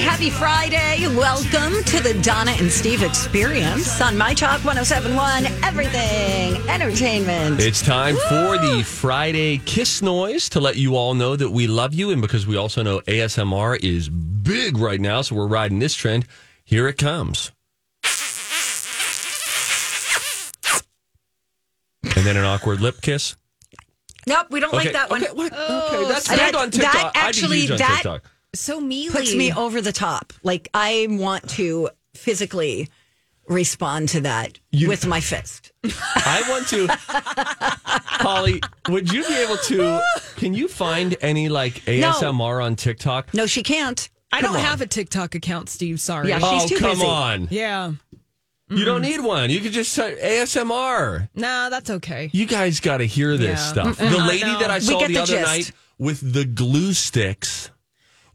[0.00, 0.30] Hey, good morning.
[0.30, 1.06] Happy Friday.
[1.16, 7.60] Welcome to the Donna and Steve experience on My Talk 1071, Everything Entertainment.
[7.60, 11.92] It's time for the Friday kiss noise to let you all know that we love
[11.94, 12.10] you.
[12.10, 16.26] And because we also know ASMR is big right now, so we're riding this trend,
[16.64, 17.52] here it comes.
[22.02, 23.36] And then an awkward lip kiss.
[24.26, 25.22] Nope, we don't like that one.
[25.24, 25.52] Okay, what?
[25.56, 25.86] Oh.
[26.02, 26.92] okay, that's That- big on TikTok.
[26.92, 28.22] that I'd be actually- huge on that- TikTok.
[28.54, 29.10] So mealy.
[29.12, 30.32] Puts me over the top.
[30.42, 32.88] Like, I want to physically
[33.48, 35.72] respond to that You- with my fist.
[35.84, 36.86] I want to.
[36.88, 40.02] Holly, would you be able to?
[40.36, 43.32] Can you find any like ASMR on TikTok?
[43.34, 44.08] No, she can't.
[44.32, 44.60] I don't on.
[44.60, 46.00] have a TikTok account, Steve.
[46.00, 46.28] Sorry.
[46.28, 47.06] Yeah, she's oh, too come busy.
[47.06, 47.48] on.
[47.50, 47.92] Yeah.
[48.68, 49.50] You don't need one.
[49.50, 51.28] You could just say ASMR.
[51.34, 52.30] Nah, that's okay.
[52.32, 53.72] You guys got to hear this Yeah.
[53.72, 53.98] stuff.
[53.98, 54.10] Mm-mm.
[54.10, 54.60] The lady know.
[54.60, 55.46] that I saw the, the other gist.
[55.46, 57.70] night with the glue sticks.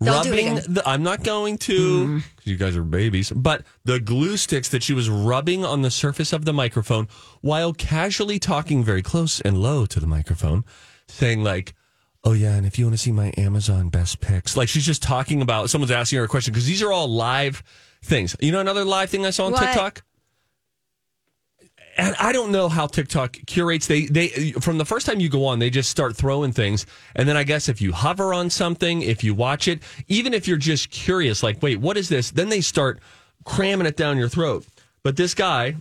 [0.02, 2.22] Don't rubbing the, I'm not going to mm.
[2.22, 5.92] 'cause you guys are babies, but the glue sticks that she was rubbing on the
[5.92, 7.08] surface of the microphone
[7.42, 10.66] while casually talking very close and low to the microphone,
[11.08, 11.74] saying like,
[12.24, 15.02] "Oh yeah, and if you want to see my Amazon best picks," like she's just
[15.02, 17.64] talking about someone's asking her a question because these are all live
[18.04, 18.36] things.
[18.42, 19.62] You know, another live thing I saw on What?
[19.62, 20.04] TikTok
[21.98, 23.88] and I don't know how TikTok curates.
[23.88, 26.86] They they from the first time you go on, they just start throwing things,
[27.16, 30.48] and then I guess if you hover on something, if you watch it, even if
[30.48, 32.32] you're just curious, like, wait, what is this?
[32.32, 33.00] Then they start
[33.46, 34.66] cramming it down your throat.
[35.04, 35.76] But this guy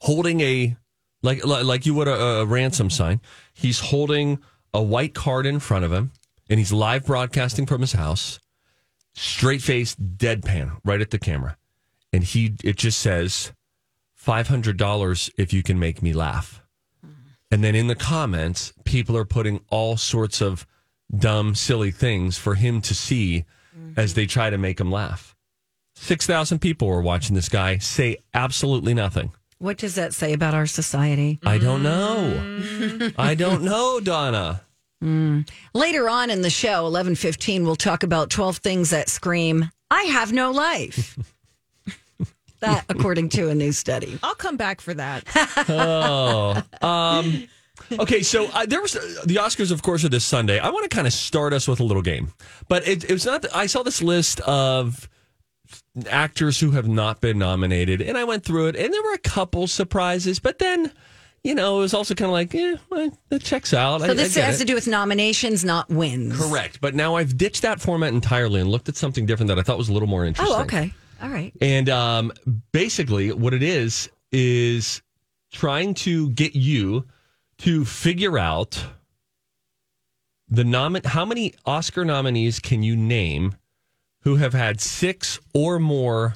[0.00, 0.76] holding a
[1.22, 3.20] like like you would a, a ransom sign.
[3.54, 4.38] He's holding
[4.74, 6.12] a white card in front of him,
[6.50, 8.38] and he's live broadcasting from his house,
[9.14, 11.56] straight face, deadpan, right at the camera,
[12.12, 13.52] and he it just says
[14.26, 16.60] five hundred dollars if you can make me laugh.
[17.06, 17.14] Mm.
[17.52, 20.66] And then in the comments, people are putting all sorts of
[21.16, 23.44] dumb, silly things for him to see
[23.78, 23.92] mm-hmm.
[23.96, 25.36] as they try to make him laugh.
[25.94, 29.30] Six thousand people were watching this guy say absolutely nothing.
[29.58, 31.38] What does that say about our society?
[31.46, 32.34] I don't know.
[32.36, 33.14] Mm.
[33.16, 34.62] I don't know, Donna.
[35.04, 35.48] Mm.
[35.72, 40.02] Later on in the show, eleven fifteen, we'll talk about twelve things that scream, "I
[40.02, 41.16] have no life."
[42.66, 44.18] that, according to a new study.
[44.22, 45.24] I'll come back for that.
[45.68, 47.48] Oh, um,
[47.92, 48.22] okay.
[48.22, 50.58] So uh, there was the Oscars, of course, are this Sunday.
[50.58, 52.32] I want to kind of start us with a little game,
[52.68, 53.44] but it, it was not.
[53.54, 55.08] I saw this list of
[56.08, 59.18] actors who have not been nominated, and I went through it, and there were a
[59.18, 60.92] couple surprises, but then.
[61.44, 64.00] You know, it was also kind of like, yeah, well, that checks out.
[64.00, 64.64] So I this get has it.
[64.64, 66.36] to do with nominations, not wins.
[66.36, 66.80] Correct.
[66.80, 69.78] But now I've ditched that format entirely and looked at something different that I thought
[69.78, 70.56] was a little more interesting.
[70.56, 70.92] Oh, okay.
[71.22, 71.52] All right.
[71.60, 72.32] And um,
[72.72, 75.02] basically, what it is is
[75.52, 77.06] trying to get you
[77.58, 78.84] to figure out
[80.48, 81.06] the nomin.
[81.06, 83.56] How many Oscar nominees can you name
[84.22, 86.34] who have had six or more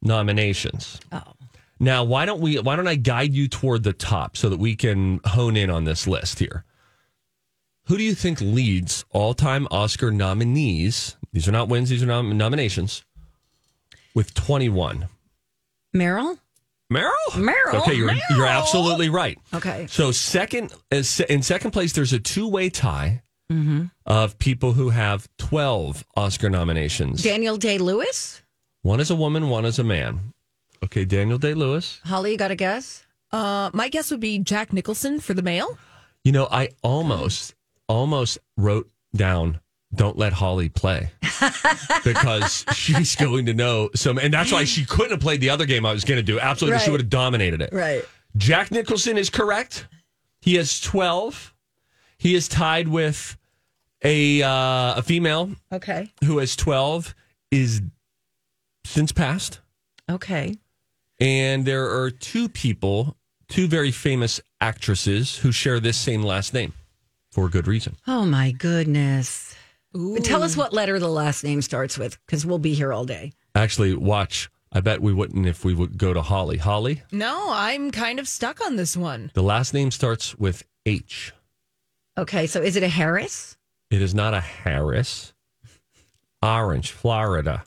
[0.00, 0.98] nominations?
[1.10, 1.22] Oh.
[1.78, 2.58] Now, why don't we?
[2.58, 5.84] Why don't I guide you toward the top so that we can hone in on
[5.84, 6.64] this list here?
[7.86, 11.16] Who do you think leads all-time Oscar nominees?
[11.32, 13.04] These are not wins; these are nom- nominations.
[14.14, 15.08] With twenty-one,
[15.94, 16.38] Meryl?
[16.92, 17.10] Meryl.
[17.30, 17.74] Meryl.
[17.80, 19.38] Okay, you're you're absolutely right.
[19.54, 19.86] Okay.
[19.88, 23.84] So second, in second place, there's a two-way tie Mm-hmm.
[24.06, 27.22] of people who have twelve Oscar nominations.
[27.22, 28.40] Daniel Day Lewis?
[28.80, 30.32] One is a woman, one is a man.
[30.82, 32.00] Okay, Daniel Day Lewis.
[32.04, 33.04] Holly, you got a guess?
[33.30, 35.76] Uh, my guess would be Jack Nicholson for the male.
[36.24, 37.54] You know, I almost
[37.88, 39.60] almost wrote down
[39.94, 41.10] don't let Holly play
[42.04, 45.66] because she's going to know some and that's why she couldn't have played the other
[45.66, 46.40] game I was going to do.
[46.40, 47.70] Absolutely, she would have dominated it.
[47.72, 48.02] Right.
[48.36, 49.86] Jack Nicholson is correct.
[50.40, 51.54] He has 12.
[52.18, 53.36] He is tied with
[54.02, 56.10] A uh, a female Okay.
[56.24, 57.14] who has 12
[57.50, 57.82] is
[58.84, 59.60] since passed.
[60.10, 60.56] Okay.
[61.20, 63.16] And there are two people,
[63.48, 66.72] two very famous actresses who share this same last name
[67.30, 67.96] for good reason.
[68.08, 69.51] Oh my goodness.
[70.22, 73.32] Tell us what letter the last name starts with, because we'll be here all day.
[73.54, 74.50] Actually, watch.
[74.72, 76.56] I bet we wouldn't if we would go to Holly.
[76.56, 79.30] Holly, No, I'm kind of stuck on this one.
[79.34, 81.32] the last name starts with H.
[82.16, 83.56] Okay, so is it a Harris?
[83.90, 85.34] It is not a Harris.
[86.42, 87.64] Orange, Florida.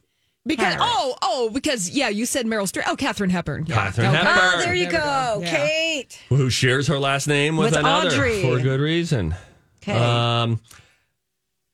[0.47, 0.87] Because Harris.
[0.87, 3.75] oh oh because yeah you said Meryl Streep oh Katharine Hepburn yeah.
[3.75, 4.17] Katharine Okay.
[4.17, 4.37] Hepburn.
[4.37, 5.39] Oh, there you There we go.
[5.41, 5.55] Yeah.
[5.55, 6.19] Kate.
[6.29, 8.41] Who shares her last name with, With another Audrey.
[8.43, 9.33] for good reason.
[9.81, 9.93] Okay.
[9.97, 10.59] Um,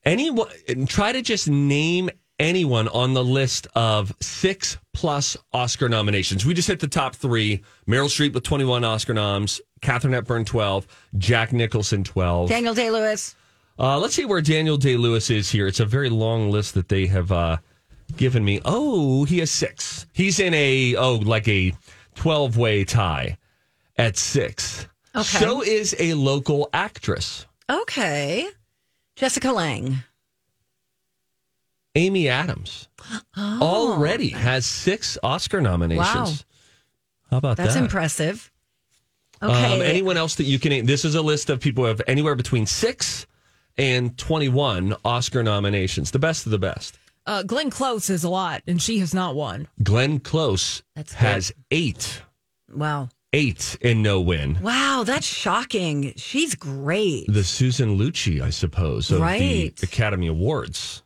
[0.04, 0.48] anyone
[0.86, 6.44] try to just name anyone on the list of six plus Oscar nominations.
[6.44, 10.86] We just hit the top three: Meryl Streep with twenty-one Oscar noms, Katharine Hepburn twelve,
[11.18, 12.48] Jack Nicholson twelve.
[12.48, 13.34] Daniel Day Lewis.
[13.78, 15.66] Uh, let's see where Daniel Day Lewis is here.
[15.66, 17.56] It's a very long list that they have uh,
[18.16, 18.60] given me.
[18.64, 20.06] Oh, he has six.
[20.12, 21.72] He's in a oh like a
[22.14, 23.38] twelve way tie
[23.96, 24.86] at six.
[25.14, 25.38] Okay.
[25.38, 28.48] So is a local actress, Okay.
[29.22, 30.02] Jessica Lange.
[31.94, 32.88] Amy Adams.
[33.38, 36.08] already has six Oscar nominations.
[36.12, 36.32] Oh, Wow.
[37.30, 37.80] How about That's that?
[37.80, 38.50] That's impressive.
[39.40, 39.74] Okay.
[39.74, 40.86] Um, anyone else that you can name?
[40.86, 43.28] This is a list of people who have anywhere between six
[43.78, 46.10] and 21 Oscar nominations.
[46.10, 46.98] The best of the best.
[47.24, 49.68] Uh, Glenn Close is a lot and she has not won.
[49.84, 51.18] Glenn Close That's good.
[51.20, 52.22] has eight.
[52.74, 53.08] wow.
[53.32, 54.58] Eight and no win.
[54.60, 56.12] Wow, that's shocking.
[56.16, 57.24] She's great.
[57.28, 59.74] The Susan Lucci, I suppose, of Right.
[59.76, 61.02] the Academy Awards.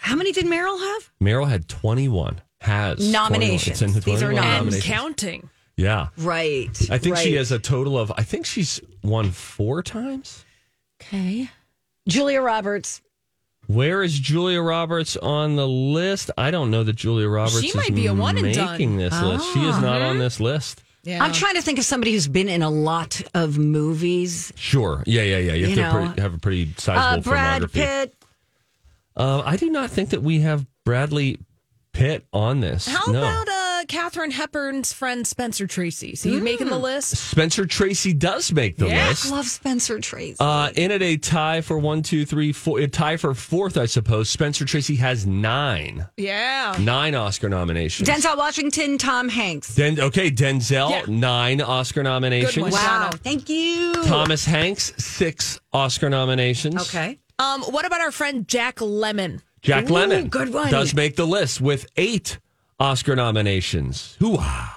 [0.00, 1.10] How many did Meryl have?
[1.22, 2.40] Meryl had 21.
[2.60, 3.12] Has 21.
[3.12, 3.68] Nominations.
[3.68, 4.84] It's in the These are 21 nom- And nominations.
[4.84, 5.50] counting.
[5.76, 6.08] Yeah.
[6.18, 6.90] Right.
[6.90, 10.44] I think she has a total of, I think she's won four times.
[11.00, 11.48] Okay.
[12.08, 13.00] Julia Roberts.
[13.68, 16.30] Where is Julia Roberts on the list?
[16.36, 18.96] I don't know that Julia Roberts She is might be a one and making done.
[18.96, 19.52] this list.
[19.54, 20.10] She is not Uh-huh.
[20.10, 20.82] on this list.
[21.04, 21.22] Yeah.
[21.22, 24.52] I'm trying to think of somebody who's been in a lot of movies.
[24.56, 25.02] Sure.
[25.06, 25.52] Yeah, yeah, yeah.
[25.52, 27.72] You have You to know, pretty, have a pretty Uh, sizable Brad filmography.
[27.72, 28.14] Pitt.
[29.16, 31.38] Uh, I do not think that we have Bradley
[31.92, 32.86] Pitt on this.
[32.88, 33.18] How no.
[33.18, 33.48] about
[33.88, 36.14] Katharine Hepburn's friend Spencer Tracy?
[36.14, 37.16] So you making the list?
[37.16, 39.08] Spencer Tracy does make the Yeah.
[39.08, 39.30] list.
[39.30, 40.36] Love Spencer Tracy.
[40.38, 42.78] Uh, in it, a tie for one, two, three, four.
[42.80, 44.28] A tie for fourth, I suppose.
[44.30, 46.76] Spencer Tracy has nine, Yeah.
[46.78, 48.08] nine Oscar nominations.
[48.08, 49.74] Denzel Washington, Tom Hanks.
[49.74, 51.02] Den- okay, Denzel, Yeah.
[51.08, 52.54] nine Oscar nominations.
[52.54, 52.72] Good one.
[52.72, 53.10] Wow.
[53.24, 53.92] Thank you.
[54.04, 56.76] Thomas Hanks, six Oscar nominations.
[56.82, 57.18] Okay.
[57.38, 59.40] Um, what about our friend Jack Lemmon?
[59.62, 60.70] Jack Ooh, Lemmon, good one.
[60.70, 62.38] does make the list with eight
[62.78, 64.16] Oscar nominations.
[64.20, 64.74] Hoo-ah.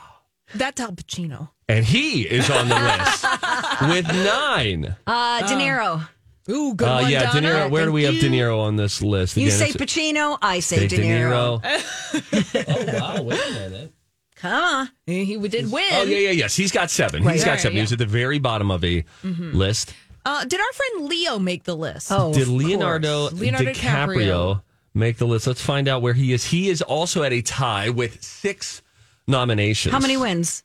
[0.55, 1.49] That's Al Pacino.
[1.69, 3.23] And he is on the list
[3.83, 4.95] with nine.
[5.07, 6.07] Uh, De Niro.
[6.49, 7.69] Ooh, good Uh, one, yeah, De Niro.
[7.69, 8.39] Where do we have Thank De.
[8.39, 9.37] Niro on this list?
[9.37, 11.61] You Again, say it's- Pacino, I say, say De De Niro.
[11.61, 12.95] Niro.
[12.97, 13.21] oh wow!
[13.23, 13.93] Wait a minute.
[14.35, 14.89] Come on.
[15.05, 15.83] He he did win.
[15.93, 16.55] Oh yeah, yeah, yes.
[16.55, 17.23] He's got seven.
[17.23, 17.33] Right.
[17.35, 17.75] He's got Right, seven.
[17.77, 17.83] yeah.
[17.83, 19.93] He's at the very bottom of a list.
[20.25, 22.11] Uh, did our friend Leo make the list?
[22.11, 23.29] Oh, Did of Leonardo.
[23.29, 24.61] Leonardo DiCaprio, DiCaprio.
[24.93, 25.47] Make the list?
[25.47, 26.45] Let's find out where he is.
[26.45, 28.81] He is also at a tie with six
[29.27, 29.93] nominations.
[29.93, 30.63] How many wins?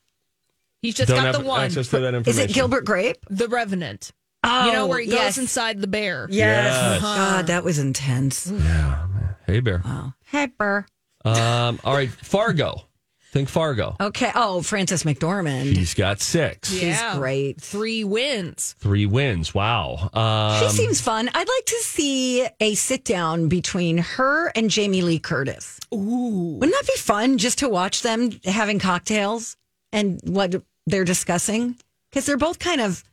[0.83, 1.63] He's just Don't got have the one.
[1.63, 2.51] access to that Is information.
[2.51, 3.17] it Gilbert Grape?
[3.29, 4.13] The Revenant.
[4.45, 5.39] Oh, you know where he goes yes.
[5.39, 6.29] inside the bear.
[6.31, 7.01] Yes.
[7.01, 8.47] God, that was intense.
[8.47, 9.07] Yeah.
[9.47, 9.83] Hey, Bear.
[9.85, 10.15] Wow.
[10.31, 10.87] Hyper.
[11.25, 12.87] Um, all right, Fargo.
[13.37, 13.95] Think Fargo.
[14.01, 14.33] Okay.
[14.35, 15.65] Oh, Frances McDormand.
[15.77, 16.73] He's got six.
[16.73, 17.61] She's great.
[17.61, 18.75] Three wins.
[18.79, 19.55] Three wins.
[19.55, 20.09] Wow.
[20.15, 21.29] Um, She seems fun.
[21.35, 25.79] I'd like to see a sit down between her and Jamie Lee Curtis.
[25.93, 26.57] Ooh.
[26.59, 29.59] Wouldn't that be fun just to watch them having cocktails
[29.93, 30.55] and what
[30.87, 31.77] they're discussing?
[32.11, 33.05] Because they're both kind of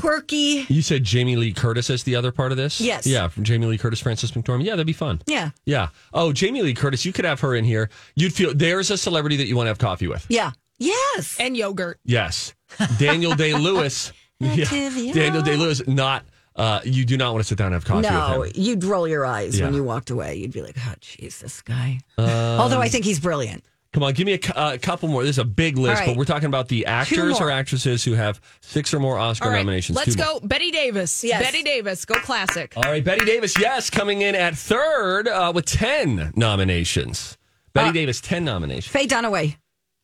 [0.00, 0.66] quirky.
[0.68, 2.80] You said Jamie Lee Curtis is the other part of this?
[2.80, 3.06] Yes.
[3.06, 4.64] Yeah, from Jamie Lee Curtis, Frances McDormand.
[4.64, 5.20] Yeah, that'd be fun.
[5.26, 5.50] Yeah.
[5.64, 5.88] Yeah.
[6.12, 7.90] Oh, Jamie Lee Curtis, you could have her in here.
[8.14, 10.26] You'd feel there's a celebrity that you want to have coffee with.
[10.28, 10.52] Yeah.
[10.78, 11.36] Yes.
[11.40, 11.98] And yogurt.
[12.04, 12.54] Yes.
[12.98, 14.12] Daniel Day Lewis.
[14.42, 15.12] Activia.
[15.12, 18.02] Daniel Day Lewis, not, uh, you do not want to sit down and have coffee
[18.08, 18.62] No, with him.
[18.62, 20.36] you'd roll your eyes when you walked away.
[20.36, 21.98] You'd be like, oh, jeez, this guy.
[22.16, 23.64] Although I think he's brilliant.
[23.98, 25.22] Come on, give me a, cou- uh, couple more.
[25.24, 28.12] This is a big list, All but we're talking about the actors or actresses who
[28.12, 29.96] have six or more Oscar All right, nominations.
[29.96, 30.38] let's Two more.
[30.38, 30.46] go.
[30.46, 31.24] Bette Davis.
[31.24, 31.42] Yes.
[31.42, 32.04] Bette Davis.
[32.04, 32.74] Go classic.
[32.76, 37.36] All right, Bette Davis, yes, coming in at third uh, with 10 nominations.
[37.72, 38.86] Betty Uh, Davis, 10 nominations.
[38.86, 39.56] Faye Dunaway.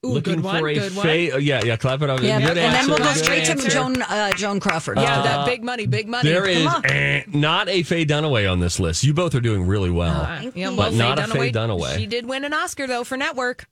[0.05, 0.59] Ooh, Looking good one.
[0.59, 0.91] for a good.
[0.93, 2.21] Faye- uh, yeah, yeah, clap it up.
[2.21, 3.69] Yeah, Good and then we'll go straight answer.
[3.69, 4.99] to Joan uh, Joan Crawford.
[4.99, 6.29] Yeah, that big money, big money.
[6.29, 6.85] There is on.
[6.87, 9.05] eh, not a Faye Dunaway on this list.
[9.05, 10.23] You both are doing really well.
[10.23, 10.77] Uh, yeah, you.
[10.77, 11.97] well, But not a Faye Faye Dunaway.
[11.97, 13.67] She did win an Oscar though for Network.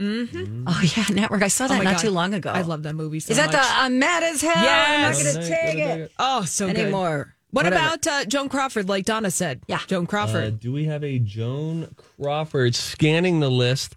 [0.00, 1.42] Oh yeah, network.
[1.42, 2.00] I saw Oh that my not God.
[2.02, 2.50] too long ago.
[2.50, 3.54] I love that movie so Is that much.
[3.54, 4.52] the I'm mad as hell?
[4.62, 5.18] Yes.
[5.18, 6.78] I'm not going to take it Oh, so good.
[6.78, 7.34] anymore.
[7.50, 7.76] What Whatever.
[7.84, 9.60] about uh, Joan Crawford, like Donna said?
[9.68, 9.78] Yeah.
[9.86, 10.58] Joan Uh, Crawford.
[10.58, 13.94] do we have a Joan Crawford scanning the list?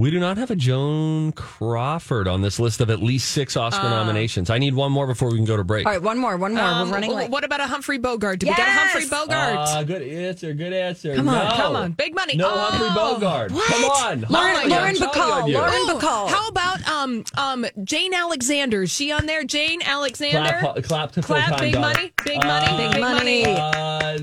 [0.00, 3.82] We do not have a Joan Crawford on this list of at least six Oscar
[3.82, 4.48] nominations.
[4.48, 5.84] I need one more before we can go to break.
[5.84, 6.64] All right, one more, one more.
[6.64, 7.28] Um, We're running late.
[7.30, 8.38] What about a Humphrey Bogart?
[8.38, 9.56] Do we got a Humphrey Bogart?
[9.58, 10.54] Ah, good answer.
[10.54, 11.14] Good answer.
[11.14, 11.54] Come on, No.
[11.54, 11.92] come on.
[11.92, 12.34] Big money.
[12.34, 13.52] No Oh, Humphrey Bogart.
[13.52, 13.66] what?
[13.68, 14.24] Come on.
[14.30, 15.52] Lauren- Holly, Lauren Bacall.
[15.52, 16.28] Lauren Ooh, Bacall.
[16.30, 18.84] How about um um Jane Alexander?
[18.84, 19.44] Is she on there?
[19.44, 20.60] Jane Alexander.
[20.60, 21.88] Clap, clap to Clap, full-time big dollar.
[21.88, 23.42] money, big money, Uh, big money.
[23.42, 23.54] money.
[23.54, 24.18] Uh,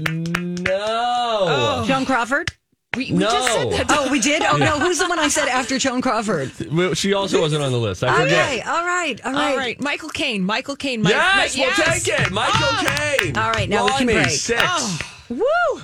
[0.74, 1.84] no.
[1.88, 2.52] Joan Crawford?
[2.98, 3.30] We, we No.
[3.30, 3.86] just said that.
[3.90, 4.42] Oh, we did?
[4.44, 4.80] Oh, no.
[4.80, 6.52] Who's the one I said after Joan Crawford?
[6.98, 8.04] She also wasn't on the list.
[8.04, 8.48] I forget.
[8.48, 8.62] Okay.
[8.62, 9.26] All right.
[9.26, 9.52] All right.
[9.52, 10.44] All right, Michael Caine.
[10.44, 11.02] Michael Caine.
[11.04, 12.32] Mike, Yes, Mike- we'll take it.
[12.32, 13.38] Michael Caine.
[13.38, 14.30] All right, now we can break.
[14.30, 14.64] Six.
[15.30, 15.42] Woo!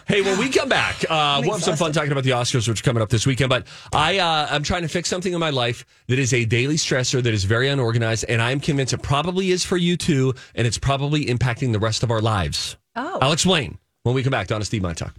[0.08, 2.80] Hey, when we come back, uh, we'll have some fun talking about the Oscars, which
[2.80, 3.50] are coming up this weekend.
[3.50, 6.76] But I, uh, I'm trying to fix something in my life that is a daily
[6.76, 10.66] stressor that is very unorganized, and I'm convinced it probably is for you too, and
[10.66, 12.78] it's probably impacting the rest of our lives.
[12.96, 13.20] Oh.
[13.22, 14.48] I'll explain when we come back.
[14.48, 15.14] Donna Steve My Talk.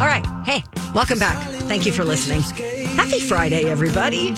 [0.00, 0.24] All right.
[0.46, 0.64] Hey,
[0.94, 1.36] welcome back.
[1.64, 2.40] Thank you for listening.
[2.96, 4.28] Happy Friday, everybody.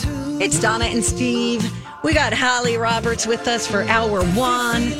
[0.43, 1.65] It's Donna and Steve.
[2.03, 4.93] We got Holly Roberts with us for hour one.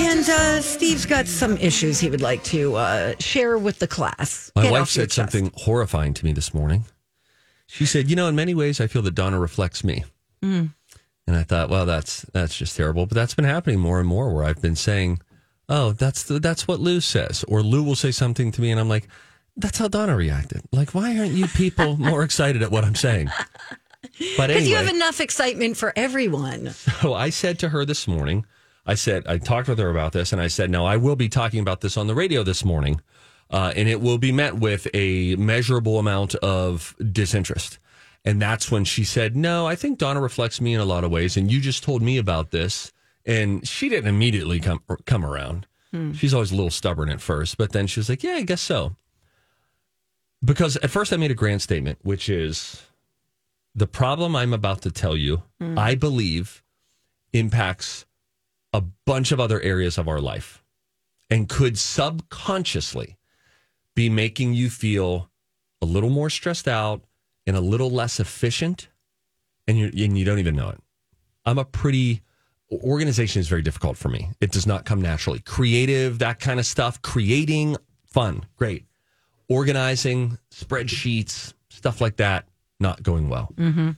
[0.00, 4.50] And uh, Steve's got some issues he would like to uh, share with the class.
[4.56, 6.86] My Get wife said something horrifying to me this morning.
[7.68, 10.02] She said, "You know, in many ways, I feel that Donna reflects me."
[10.42, 10.74] Mm.
[11.28, 13.06] And I thought, well, that's that's just terrible.
[13.06, 15.20] But that's been happening more and more, where I've been saying,
[15.68, 18.80] "Oh, that's the, that's what Lou says," or Lou will say something to me, and
[18.80, 19.06] I'm like,
[19.56, 23.30] "That's how Donna reacted." Like, why aren't you people more excited at what I'm saying?
[24.36, 26.70] But Because anyway, you have enough excitement for everyone.
[26.70, 28.46] so I said to her this morning,
[28.86, 31.28] I said, I talked with her about this, and I said, no, I will be
[31.28, 33.00] talking about this on the radio this morning,
[33.50, 37.78] uh, and it will be met with a measurable amount of disinterest.
[38.24, 41.10] And that's when she said, no, I think Donna reflects me in a lot of
[41.10, 42.92] ways, and you just told me about this.
[43.26, 45.66] And she didn't immediately come come around.
[46.14, 48.60] She's always a little stubborn at first, but then she was like, yeah, I guess
[48.62, 48.96] so.
[50.42, 52.82] Because at first I made a grand statement, which is
[53.74, 55.78] the problem I'm about to tell you, mm.
[55.78, 56.62] I believe
[57.32, 58.06] impacts
[58.72, 60.62] a bunch of other areas of our life
[61.28, 63.16] and could subconsciously
[63.94, 65.30] be making you feel
[65.82, 67.02] a little more stressed out
[67.46, 68.88] and a little less efficient
[69.66, 70.80] and you and you don't even know it.
[71.44, 72.22] I'm a pretty
[72.72, 74.30] organization is very difficult for me.
[74.40, 75.40] It does not come naturally.
[75.40, 78.84] Creative, that kind of stuff, creating fun, great.
[79.50, 82.46] Organizing, spreadsheets, stuff like that,
[82.80, 83.90] not going well mm-hmm.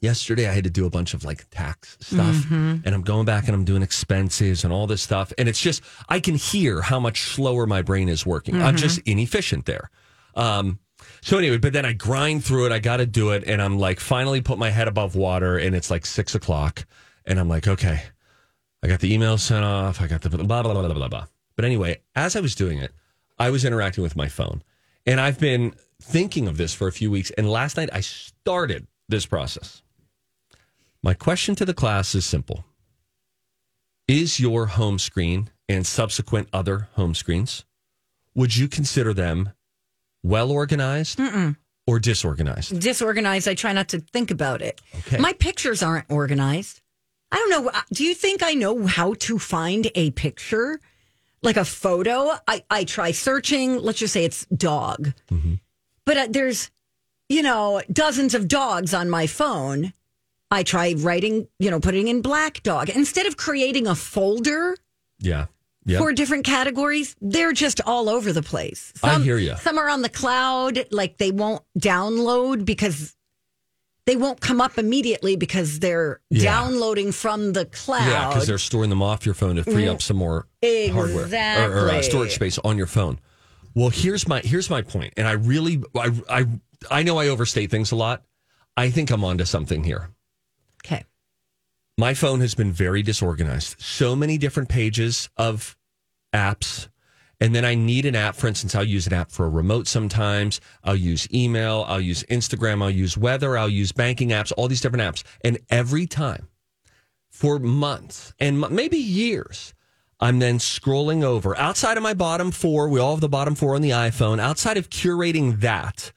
[0.00, 2.76] yesterday I had to do a bunch of like tax stuff mm-hmm.
[2.84, 5.32] and I'm going back and I'm doing expenses and all this stuff.
[5.38, 8.60] And it's just, I can hear how much slower my brain is working.
[8.60, 9.12] I'm just mm-hmm.
[9.12, 9.90] inefficient there.
[10.34, 10.78] Um,
[11.22, 12.72] so anyway, but then I grind through it.
[12.72, 13.44] I got to do it.
[13.46, 16.84] And I'm like, finally put my head above water and it's like six o'clock.
[17.24, 18.02] And I'm like, okay,
[18.82, 20.02] I got the email sent off.
[20.02, 21.26] I got the blah, blah, blah, blah, blah, blah.
[21.56, 22.92] But anyway, as I was doing it,
[23.38, 24.62] I was interacting with my phone.
[25.06, 27.30] And I've been thinking of this for a few weeks.
[27.32, 29.82] And last night I started this process.
[31.02, 32.64] My question to the class is simple
[34.08, 37.64] Is your home screen and subsequent other home screens,
[38.34, 39.50] would you consider them
[40.22, 41.20] well organized
[41.86, 42.80] or disorganized?
[42.80, 43.48] Disorganized.
[43.48, 44.80] I try not to think about it.
[45.00, 45.18] Okay.
[45.18, 46.80] My pictures aren't organized.
[47.30, 47.70] I don't know.
[47.70, 50.80] Uh, do you think I know how to find a picture?
[51.44, 52.32] Like a photo?
[52.48, 53.78] I, I try searching.
[53.78, 55.12] Let's just say it's dog.
[56.06, 56.70] But uh, there's,
[57.28, 59.92] you know, dozens of dogs on my phone.
[60.50, 62.88] I try writing, you know, putting in black dog.
[62.90, 64.76] Instead of creating a folder
[65.18, 65.46] Yeah.
[65.86, 65.98] Yeah.
[65.98, 68.92] for different categories, they're just all over the place.
[69.02, 69.56] I hear ya.
[69.56, 73.14] Some are on the cloud, like they won't download because
[74.06, 76.42] they won't come up immediately because they're Yeah.
[76.44, 78.06] downloading from the cloud.
[78.08, 81.86] Yeah, because they're storing them off your phone to free up some more hardware or,
[81.86, 83.18] or uh, storage space on your phone.
[83.74, 86.46] Well, here's my here's my point, and I really I I
[86.90, 88.22] I know I overstate things a lot.
[88.76, 90.10] I think I'm onto something here.
[90.84, 91.04] okay.
[91.96, 93.76] My phone has been very disorganized.
[93.80, 95.76] So many different pages of
[96.34, 96.88] apps.
[97.40, 98.36] And then I need an app.
[98.36, 100.60] For instance, I'll use an app for a remote sometimes.
[100.82, 101.84] I'll use email.
[101.88, 102.82] I'll use Instagram.
[102.82, 103.58] I'll use weather.
[103.58, 105.24] I'll use banking apps, all these different apps.
[105.42, 106.48] And every time
[107.30, 109.74] for months and maybe years,
[110.20, 112.88] I'm then scrolling over outside of my bottom four.
[112.88, 114.38] We all have the bottom four on the iPhone.
[114.40, 116.12] Outside of curating that,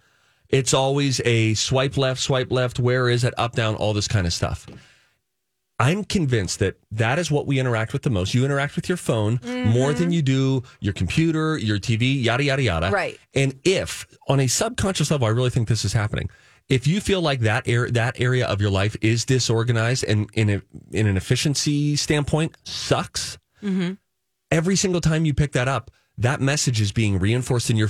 [0.49, 2.79] it's always a swipe left, swipe left.
[2.79, 3.33] Where is it?
[3.37, 4.67] Up, down, all this kind of stuff.
[5.79, 8.33] I'm convinced that that is what we interact with the most.
[8.33, 9.69] You interact with your phone mm-hmm.
[9.69, 12.89] more than you do your computer, your TV, yada, yada, yada.
[12.89, 13.19] Right.
[13.35, 16.29] And if on a subconscious level, I really think this is happening.
[16.67, 20.49] If you feel like that area, that area of your life is disorganized and in
[20.49, 23.93] a, in an efficiency standpoint sucks, mm-hmm.
[24.51, 27.89] every single time you pick that up, that message is being reinforced in your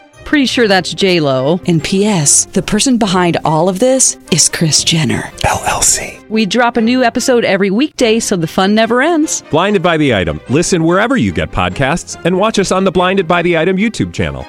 [0.25, 1.59] Pretty sure that's J Lo.
[1.67, 2.45] And P.S.
[2.45, 6.27] The person behind all of this is Kris Jenner LLC.
[6.29, 9.43] We drop a new episode every weekday, so the fun never ends.
[9.51, 10.39] Blinded by the item.
[10.49, 14.13] Listen wherever you get podcasts, and watch us on the Blinded by the Item YouTube
[14.13, 14.45] channel.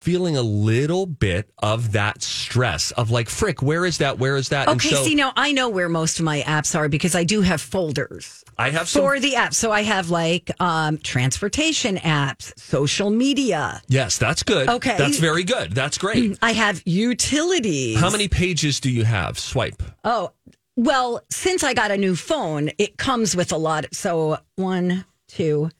[0.00, 4.20] feeling a little bit of that stress of like, frick, where is that?
[4.20, 4.68] Where is that?
[4.68, 7.60] Okay, see now I know where most of my apps are because I do have
[7.60, 8.44] folders.
[8.58, 9.02] I have some.
[9.02, 9.54] for the apps.
[9.54, 13.82] So I have like um, transportation apps, social media.
[13.88, 14.68] yes, that's good.
[14.68, 14.96] Okay.
[14.96, 15.72] That's very good.
[15.72, 16.38] That's great.
[16.42, 17.98] I have utilities.
[18.00, 19.38] How many pages do you have?
[19.38, 19.82] Swipe.
[20.04, 20.32] Oh,
[20.76, 23.86] well, since I got a new phone, it comes with a lot.
[23.92, 25.70] So one, two,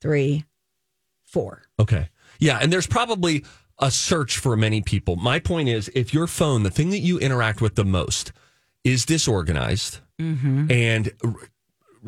[0.00, 0.44] three,
[1.24, 1.62] four.
[1.78, 2.08] Okay.
[2.38, 2.58] Yeah.
[2.60, 3.44] And there's probably
[3.80, 5.16] a search for many people.
[5.16, 8.32] My point is if your phone, the thing that you interact with the most,
[8.84, 11.10] is disorganized and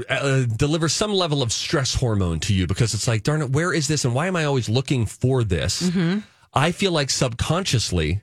[0.09, 3.73] uh, delivers some level of stress hormone to you because it's like, darn it, where
[3.73, 4.05] is this?
[4.05, 5.91] And why am I always looking for this?
[6.55, 8.23] I feel like subconsciously,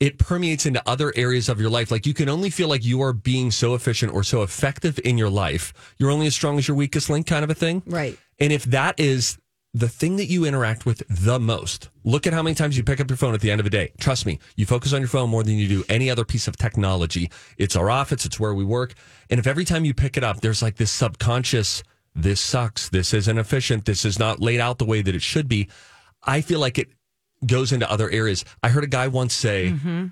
[0.00, 1.90] it permeates into other areas of your life.
[1.90, 5.18] Like you can only feel like you are being so efficient or so effective in
[5.18, 5.72] your life.
[5.98, 7.82] You're only as strong as your weakest link, kind of a thing.
[7.86, 8.16] Right.
[8.38, 9.38] And if that is
[9.74, 13.00] the thing that you interact with the most, look at how many times you pick
[13.00, 13.92] up your phone at the end of the day.
[13.98, 16.56] Trust me, you focus on your phone more than you do any other piece of
[16.56, 17.30] technology.
[17.58, 18.94] It's our office, it's where we work.
[19.30, 21.82] And if every time you pick it up, there's like this subconscious,
[22.14, 25.48] this sucks, this isn't efficient, this is not laid out the way that it should
[25.48, 25.68] be,
[26.22, 26.88] I feel like it
[27.46, 28.44] goes into other areas.
[28.62, 30.06] I heard a guy once say, mm-hmm.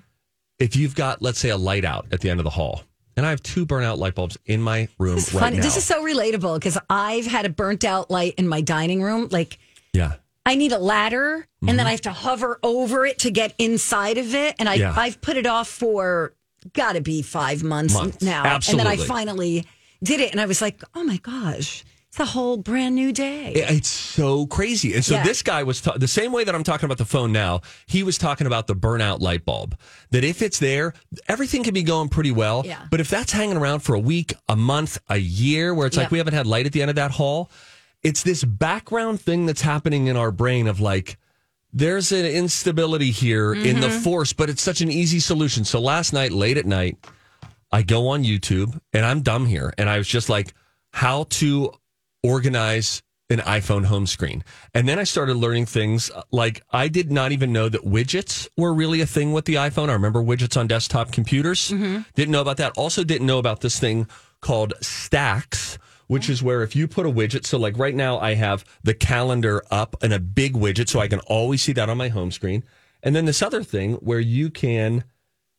[0.59, 2.83] if you've got, let's say, a light out at the end of the hall,
[3.17, 5.57] and I have two burnout light bulbs in my room This is right funny.
[5.57, 5.63] now.
[5.63, 9.27] This is so relatable because I've had a burnt out light in my dining room.
[9.31, 9.57] Like
[9.91, 10.13] yeah.
[10.45, 14.17] I need a ladder and then I have to hover over it to get inside
[14.17, 14.55] of it.
[14.59, 14.81] And I, Mm-hmm.
[14.81, 14.93] Yeah.
[14.95, 16.33] I've put it off for
[16.73, 18.21] gotta be five months, Months.
[18.21, 18.43] now.
[18.69, 19.65] And then I finally
[20.03, 20.31] did it.
[20.31, 21.83] And I was like, oh my gosh,
[22.19, 23.53] it's a whole brand new day.
[23.53, 24.95] It's so crazy.
[24.95, 25.23] And so Yeah.
[25.23, 27.61] this guy was ta- the same way that I'm talking about the phone now.
[27.85, 29.77] He was talking about the burnout light bulb.
[30.09, 30.95] That if it's there,
[31.27, 32.63] everything can be going pretty well.
[32.65, 32.79] Yeah.
[32.89, 36.09] But if that's hanging around for a week, a month, a year, where it's like
[36.09, 37.51] we haven't had light at the end of that hall,
[38.01, 41.17] it's this background thing that's happening in our brain of like,
[41.71, 43.99] there's an instability here in the mm-hmm.
[43.99, 45.65] force, but it's such an easy solution.
[45.65, 46.97] So last night, late at night,
[47.71, 49.71] I go on YouTube and I'm dumb here.
[49.77, 50.55] And I was just like,
[50.89, 51.73] how to
[52.23, 54.41] organize an iPhone home screen.
[54.73, 58.47] And then I started learning things uh, like I did not even know that widgets
[58.55, 59.89] were really a thing with the iPhone.
[59.89, 61.67] I remember widgets on desktop computers.
[61.67, 62.71] Didn't know about that.
[62.77, 64.07] Also didn't know about this thing
[64.41, 65.77] called stacks.
[66.07, 68.93] Which is where if you put a widget, so like right now I have the
[68.93, 72.31] calendar up and a big widget, so I can always see that on my home
[72.31, 72.63] screen.
[73.03, 75.03] And then this other thing where you can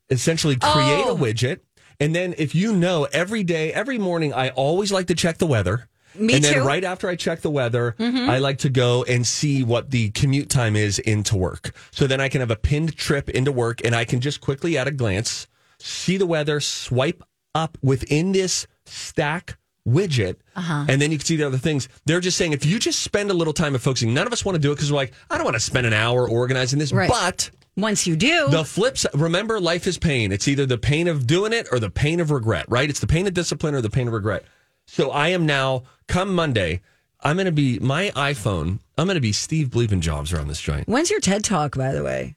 [0.08, 1.14] essentially create Oh.
[1.14, 1.60] a widget.
[2.00, 5.46] And then if you know every day, every morning, I always like to check the
[5.46, 5.86] weather.
[6.18, 6.58] Me and then too.
[6.60, 6.66] Mm-hmm.
[6.68, 10.48] right after I check the weather, I like to go and see what the commute
[10.50, 11.72] time is into work.
[11.90, 14.76] So then I can have a pinned trip into work and I can just quickly
[14.78, 15.46] at a glance
[15.80, 17.22] see the weather, swipe
[17.54, 19.56] up within this stack
[19.88, 20.84] widget, Uh-huh.
[20.88, 21.88] and then you can see the other things.
[22.04, 24.44] They're just saying if you just spend a little time of focusing, none of us
[24.44, 26.78] want to do it because we're like, I don't want to spend an hour organizing
[26.78, 27.08] this, Right.
[27.08, 29.06] but Once you do, the flips.
[29.14, 30.32] remember, life is pain.
[30.32, 32.90] It's either the pain of doing it or the pain of regret, right?
[32.90, 34.44] It's the pain of discipline or the pain of regret.
[34.90, 36.80] So I am now, come Monday,
[37.20, 40.60] I'm going to be, my iPhone, I'm going to be Steve Bleeping Jobs around this
[40.60, 40.88] joint.
[40.88, 42.36] when's your TED talk, by the way?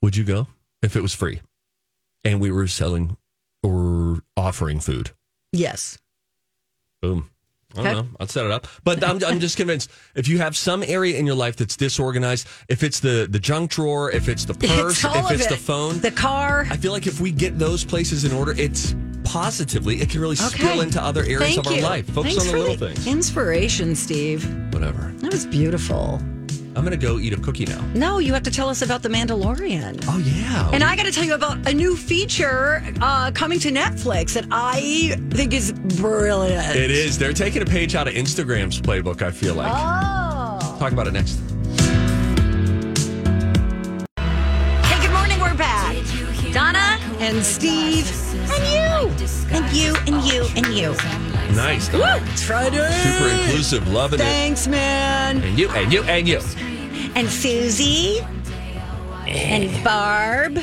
[0.00, 0.46] Would you go
[0.82, 1.40] if it was free
[2.24, 3.16] and we were selling
[3.64, 5.10] or offering food?
[5.52, 5.98] Yes.
[7.02, 7.28] Boom.
[7.76, 8.08] I don't know.
[8.20, 8.66] I'll set it up.
[8.84, 12.46] But I'm, I'm just convinced if you have some area in your life that's disorganized,
[12.68, 15.46] if it's the, the junk drawer, if it's the purse, It's all if of it's
[15.46, 15.50] it.
[15.50, 16.66] the phone, the car.
[16.70, 20.36] I feel like if we get those places in order, it's positively, it can really
[20.36, 21.82] spill into other areas Thank of our you.
[21.82, 22.06] life.
[22.06, 23.06] Focus Thanks on the little the things.
[23.06, 24.44] Inspiration, Steve.
[24.72, 25.12] Whatever.
[25.18, 26.20] That was beautiful.
[26.76, 27.80] I'm gonna go eat a cookie now.
[27.94, 30.04] No, you have to tell us about The Mandalorian.
[30.08, 30.70] Oh yeah.
[30.72, 34.46] And I got to tell you about a new feature uh, coming to Netflix that
[34.52, 36.76] I think is brilliant.
[36.76, 37.18] it is.
[37.18, 39.20] They're taking a page out of Instagram's playbook.
[39.20, 39.72] I feel like.
[39.74, 40.76] Oh.
[40.78, 41.40] Talk about it next.
[44.16, 45.40] Hey, good morning.
[45.40, 45.96] We're back.
[46.52, 48.06] Donna and Steve
[49.20, 51.56] and you and you and you and you.
[51.56, 51.92] Nice.
[51.92, 52.00] Woo!
[52.32, 52.76] It's Friday.
[52.90, 53.88] Super inclusive.
[53.88, 54.22] Loving it.
[54.22, 55.42] Thanks, man.
[55.42, 56.40] And you and you and you.
[57.14, 58.20] And Susie
[59.26, 60.58] and Barb,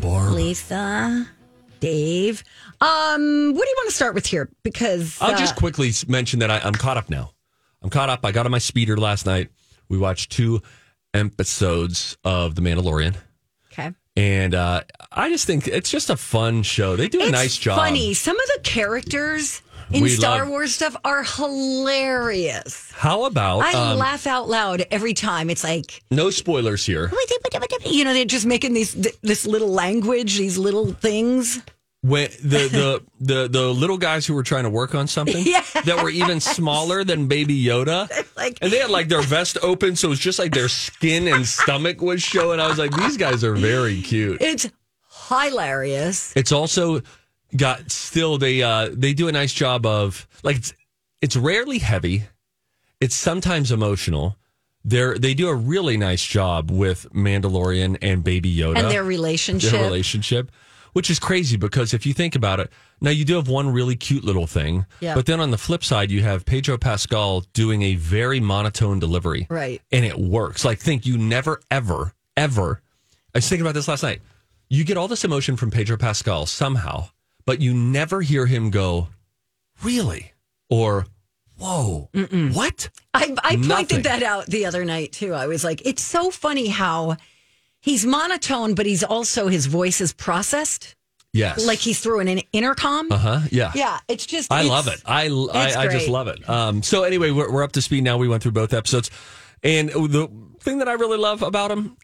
[0.00, 0.32] Barb.
[0.32, 1.26] Lisa,
[1.78, 2.42] Dave.
[2.80, 4.50] Um, what do you want to start with here?
[4.64, 7.30] Because I'll uh, just quickly mention that I, I'm caught up now.
[7.80, 8.24] I'm caught up.
[8.24, 9.50] I got on my speeder last night.
[9.88, 10.60] We watched two
[11.14, 13.14] episodes of The Mandalorian.
[13.72, 13.92] okay.
[14.16, 16.96] And uh, I just think it's just a fun show.
[16.96, 17.78] They do a It's nice job.
[17.78, 18.14] Funny.
[18.14, 22.90] Some of the characters in We Star love- Wars stuff are hilarious.
[22.92, 25.50] How about I um, laugh out loud every time.
[25.50, 27.12] It's like no spoilers here?
[27.84, 31.60] you know they're just making these this little language, these little things.
[32.06, 35.44] When the, the the the little guys who were trying to work on something
[35.84, 39.96] that were even smaller than Baby Yoda, Like and they had like their vest open,
[39.96, 42.60] so it was just like their skin and stomach was showing.
[42.60, 44.40] I was like, these guys are very cute.
[44.40, 44.68] it's
[45.28, 46.32] hilarious.
[46.36, 47.02] It's also
[47.56, 50.74] got still they uh they do a nice job of like it's,
[51.22, 52.24] it's rarely heavy.
[53.00, 54.36] It's sometimes emotional.
[54.84, 59.72] They're they do a really nice job with Mandalorian and Baby Yoda And their relationship.
[59.72, 60.50] their relationship,
[60.96, 63.94] which is crazy because if you think about it, now you do have one really
[63.94, 65.14] cute little thing, Yeah.
[65.14, 69.46] but then on the flip side, you have Pedro Pascal doing a very monotone delivery,
[69.50, 69.82] Right.
[69.92, 70.64] And it works.
[70.64, 72.80] Like, think you never, ever, ever.
[73.34, 74.22] I was thinking about this last night.
[74.70, 77.10] You get all this emotion from Pedro Pascal somehow,
[77.44, 79.08] but you never hear him go,
[79.82, 80.32] "Really?"
[80.70, 81.04] or
[81.58, 82.08] "Whoa,
[82.54, 85.34] what?" I, I pointed that out the other night too.
[85.34, 87.18] I was like, it's so funny how
[87.86, 90.94] he's monotone, but he's also his voice is processed,
[91.32, 93.10] Yes, like he's through an intercom.
[93.10, 94.52] uh huh, yeah, Yeah, it's just.
[94.52, 95.00] I it's- love it.
[95.06, 96.46] I, I, I just love it.
[96.48, 98.18] Um, so anyway, we're, we're up to speed now.
[98.18, 99.10] We went through both episodes,
[99.62, 100.28] and the
[100.60, 101.96] thing that I really love about them,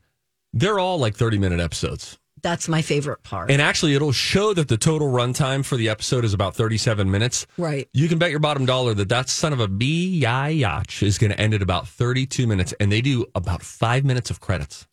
[0.55, 2.19] they're all like thirty minute episodes.
[2.43, 3.53] That's my favorite part.
[3.53, 7.47] And actually, it'll show that the total runtime for the episode is about 37 minutes.
[7.57, 7.89] Right.
[7.93, 11.41] You can bet your bottom dollar that that son of a biatch is going to
[11.41, 14.89] end at about 32 minutes, and they do about five minutes of credits.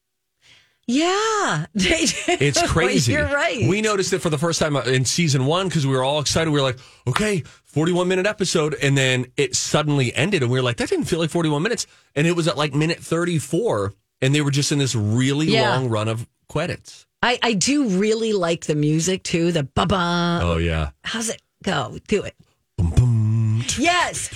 [0.91, 2.15] Yeah, they do.
[2.39, 3.11] It's crazy.
[3.11, 3.69] You're right.
[3.69, 6.19] We noticed it for the first time uh, in season one because we were all
[6.19, 6.49] excited.
[6.49, 8.73] We were like, okay, 41 minute episode.
[8.81, 11.85] And then it suddenly ended, and we were like, that didn't feel like 41 minutes.
[12.15, 15.75] And it was at like minute 34, and they were just in this really Yeah.
[15.75, 17.05] long run of credits.
[17.21, 19.51] I, I do really like the music too.
[19.51, 20.39] The ba ba.
[20.41, 20.89] Oh, yeah.
[21.03, 21.99] How's it go?
[22.07, 22.33] Do it.
[22.77, 24.31] Boom, boom, Yes.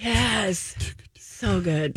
[0.00, 0.76] Yes.
[1.38, 1.96] So good.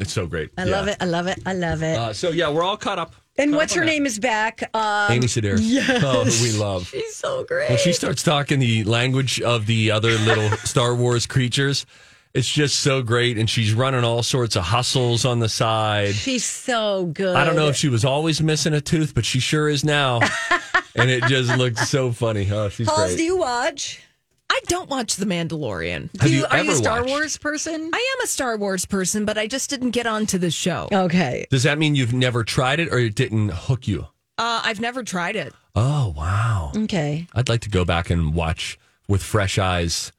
[0.00, 0.50] It's so great.
[0.58, 0.96] I love it.
[1.00, 1.38] I love it.
[1.46, 1.96] I love it.
[1.96, 3.14] Uh, so, yeah, we're all caught up.
[3.38, 4.68] and Caught what's up her name is back.
[4.74, 5.60] Um, Amy Sedaris.
[5.62, 6.02] yes.
[6.04, 6.88] Oh, who we love.
[6.88, 7.68] She's so great.
[7.68, 11.86] When she starts talking the language of the other little Star Wars creatures,
[12.34, 13.38] it's just so great.
[13.38, 16.16] And she's running all sorts of hustles on the side.
[16.16, 17.36] She's so good.
[17.36, 20.18] I don't know if she was always missing a tooth, but she sure is now.
[20.96, 22.50] and it just looks so funny.
[22.50, 23.18] Oh, she's Halls, great.
[23.18, 24.00] do you watch?
[24.54, 26.10] I don't watch The Mandalorian.
[26.20, 27.10] Have do you are you a Star watched?
[27.10, 27.90] Wars person?
[27.92, 30.88] I am a Star Wars person, but I just didn't get onto the show.
[30.92, 31.46] okay.
[31.50, 34.02] Does that mean you've never tried it or it didn't hook you?
[34.38, 35.52] Uh, I've never tried it.
[35.74, 36.70] Oh, wow.
[36.76, 37.26] Okay.
[37.34, 40.12] I'd like to go back and watch with fresh eyes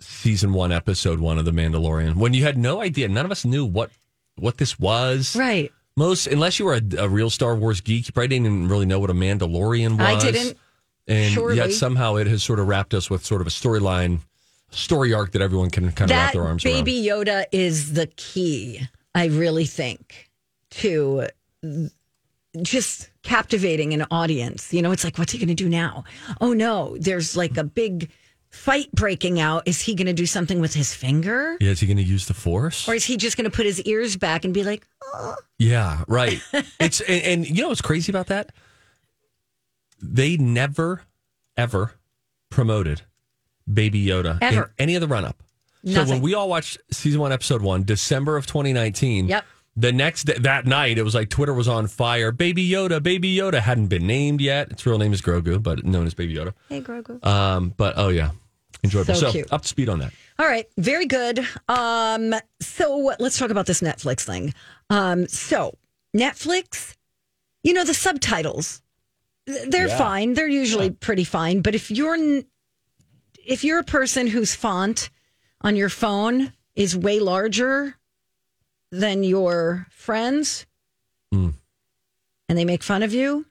[0.00, 3.08] season one, episode one of The Mandalorian when you had no idea.
[3.08, 3.90] None of us knew what
[4.36, 5.36] what this was.
[5.36, 5.70] Right.
[5.96, 8.86] Most, unless you were a, a real Star Wars geek, you probably didn't even really
[8.86, 10.00] know what a Mandalorian was.
[10.24, 10.58] I didn't.
[11.06, 11.56] And surely.
[11.56, 14.20] yet somehow it has sort of wrapped us with sort of a storyline,
[14.70, 16.84] story arc that everyone can kind of wrap their arms around.
[16.84, 18.80] baby Yoda is the key,
[19.14, 20.30] I really think,
[20.70, 21.28] to
[22.62, 24.72] just captivating an audience.
[24.72, 26.04] You know, it's like, what's he going to do now?
[26.40, 28.10] Oh no, there's like a big
[28.50, 29.66] fight breaking out.
[29.66, 31.56] Is he going to do something with his finger?
[31.60, 32.88] Yeah, is he going to use the Force?
[32.88, 34.86] Or is he just going to put his ears back and be like,
[35.58, 36.40] Yeah, right.
[36.80, 38.52] it's and, and you know what's crazy about that?
[40.02, 41.02] They never,
[41.56, 41.94] ever
[42.50, 43.02] promoted
[43.72, 45.36] Baby Yoda in any of the run up.
[45.86, 49.28] So when we all watched season one, episode one, December of 2019.
[49.28, 49.44] Yep.
[49.76, 52.30] The next day, that night, it was like Twitter was on fire.
[52.30, 54.70] Baby Yoda, Baby Yoda hadn't been named yet.
[54.70, 56.54] Its real name is Grogu, but known as Baby Yoda.
[56.68, 57.22] hey, Grogu?
[57.26, 58.30] Um, but oh yeah,
[58.84, 59.14] enjoyable.
[59.16, 60.12] So So, up to speed on that.
[60.38, 61.40] All right, very good.
[61.68, 64.54] Um, so let's talk about this Netflix thing.
[64.90, 65.76] Um, so
[66.16, 66.94] Netflix,
[67.64, 68.80] you know, the subtitles,
[69.46, 69.98] they're Yeah.
[69.98, 70.34] fine.
[70.34, 71.60] They're usually pretty fine.
[71.60, 72.42] But if you're
[73.46, 75.10] if you're a person whose font
[75.60, 77.96] on your phone is way larger
[78.90, 80.64] than your friends
[81.32, 81.52] Mm.
[82.48, 83.44] and they make fun of you,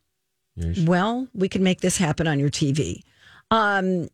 [0.58, 0.88] Yeesh.
[0.88, 3.04] well, we can make this happen on your TV.
[3.52, 4.10] Um,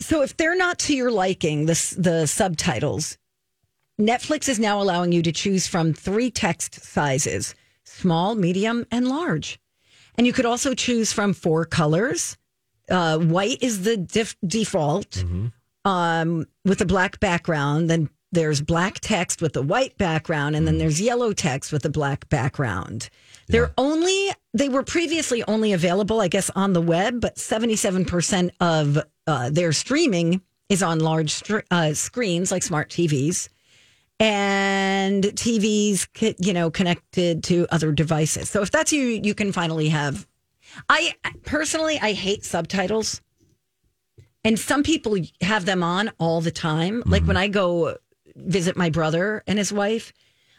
[0.00, 3.18] so if they're not to your liking, the, the subtitles,
[4.00, 9.58] Netflix is now allowing you to choose from three text sizes small, medium, and large.
[10.16, 12.36] And you could also choose from four colors.
[12.90, 15.24] Uh, white is the def- default
[15.84, 17.88] um, with a black background.
[17.88, 21.90] Then there's black text with a white background, and then there's yellow text with a
[21.90, 23.08] black background.
[23.48, 28.98] They're only they were previously only available, I guess, on the web, but 77% of
[29.26, 33.48] uh, their streaming is on large str- uh, screens like smart TVs
[34.22, 36.06] and TVs,
[36.38, 38.48] you know, connected to other devices.
[38.48, 40.28] So if that's you, you can finally have.
[40.88, 43.20] I personally, I hate subtitles,
[44.44, 47.02] and some people have them on all the time.
[47.04, 47.28] Like mm-hmm.
[47.28, 47.96] when I go
[48.36, 50.12] visit my brother and his wife,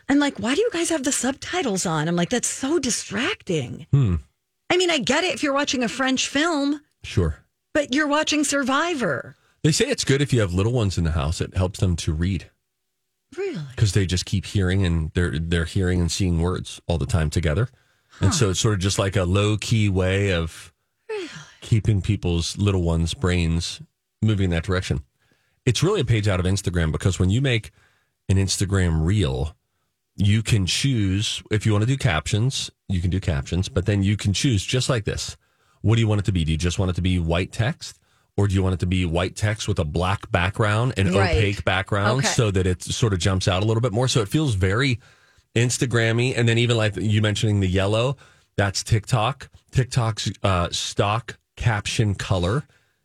[0.10, 2.10] I'm like, why do you guys have the subtitles on?
[2.10, 3.88] I'm like, that's so distracting.
[3.91, 4.15] Hmm.
[4.69, 7.38] I mean, I get it if you're watching a French film, Sure.
[7.73, 9.36] but you're watching Survivor.
[9.63, 11.39] They say it's good if you have little ones in the house.
[11.39, 12.49] It helps them to read
[13.37, 13.61] Really?
[13.75, 17.29] because they just keep hearing and they're they're hearing and seeing words all the time
[17.29, 17.69] together.
[18.19, 20.71] And so it's sort of just like a low key way of
[21.61, 23.81] keeping people's little ones' brains
[24.21, 25.03] moving in that direction.
[25.65, 27.71] It's really a page out of Instagram because when you make
[28.29, 29.55] an Instagram reel,
[30.15, 34.03] you can choose if you want to do captions, you can do captions, but then
[34.03, 35.35] you can choose just like this.
[35.81, 36.43] What do you want it to be?
[36.45, 37.99] Do you just want it to be white text?
[38.35, 41.37] Or do you want it to be white text with a black background and Right.
[41.37, 42.27] opaque background Okay.
[42.27, 44.07] so that it sort of jumps out a little bit more?
[44.07, 44.99] So it feels very
[45.55, 46.35] Instagrammy.
[46.37, 48.17] And then even like you mentioning the yellow,
[48.55, 49.49] that's TikTok.
[49.71, 52.63] TikTok's uh, stock caption color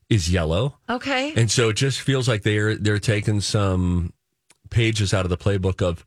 [0.09, 0.79] is yellow.
[0.89, 1.35] Okay.
[1.37, 4.13] And so it just feels like they're they're taking some
[4.71, 6.05] pages out of the playbook of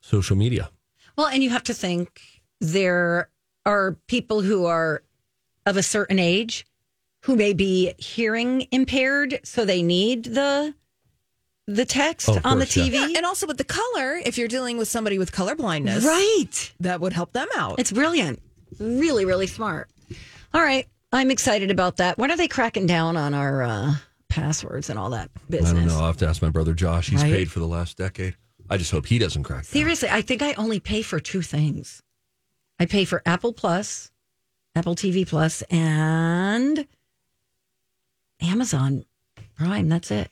[0.00, 0.70] social media.
[1.16, 2.20] Well, and you have to think
[2.60, 3.30] there
[3.64, 5.02] are people who are
[5.66, 6.66] of a certain age
[7.24, 10.74] who may be hearing impaired, so they need the
[11.66, 12.84] the text Oh, on the course, yeah.
[12.84, 12.92] TV.
[13.12, 16.72] Yeah, and also with the color, if you're dealing with somebody with color blindness, right.
[16.80, 17.78] that would help them out.
[17.78, 18.42] It's brilliant.
[18.78, 19.88] Really, really smart.
[20.52, 20.86] All right.
[21.10, 22.18] I'm excited about that.
[22.18, 23.94] When are they cracking down on our uh,
[24.28, 25.70] passwords and all that business?
[25.70, 25.98] I don't know.
[26.00, 27.08] I'll have to ask my brother Josh.
[27.08, 27.32] He's Right.
[27.32, 28.36] paid for the last decade.
[28.68, 29.58] I just hope he doesn't crack.
[29.58, 29.64] down.
[29.64, 32.02] Seriously, I think I only pay for two things.
[32.78, 34.10] I pay for Apple Plus,
[34.74, 36.86] Apple TV Plus, and
[38.44, 39.04] Amazon
[39.56, 39.88] Prime.
[39.88, 40.30] That's it.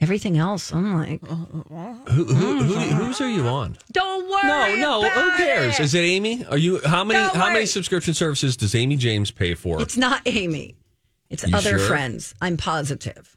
[0.00, 2.58] Everything else, I'm like, Who, who, mm-hmm.
[2.66, 3.78] who, whose are you on?
[3.92, 4.76] don't worry.
[4.80, 5.08] No, no.
[5.08, 5.78] Who about cares?
[5.78, 5.82] it.
[5.84, 6.44] Is it Amy?
[6.46, 6.80] Are you?
[6.84, 7.20] How many?
[7.20, 9.80] Don't how many subscription services does Amy James pay for?
[9.80, 10.76] It's not Amy.
[11.30, 11.86] It's You other sure?
[11.88, 12.34] friends.
[12.40, 13.36] I'm positive.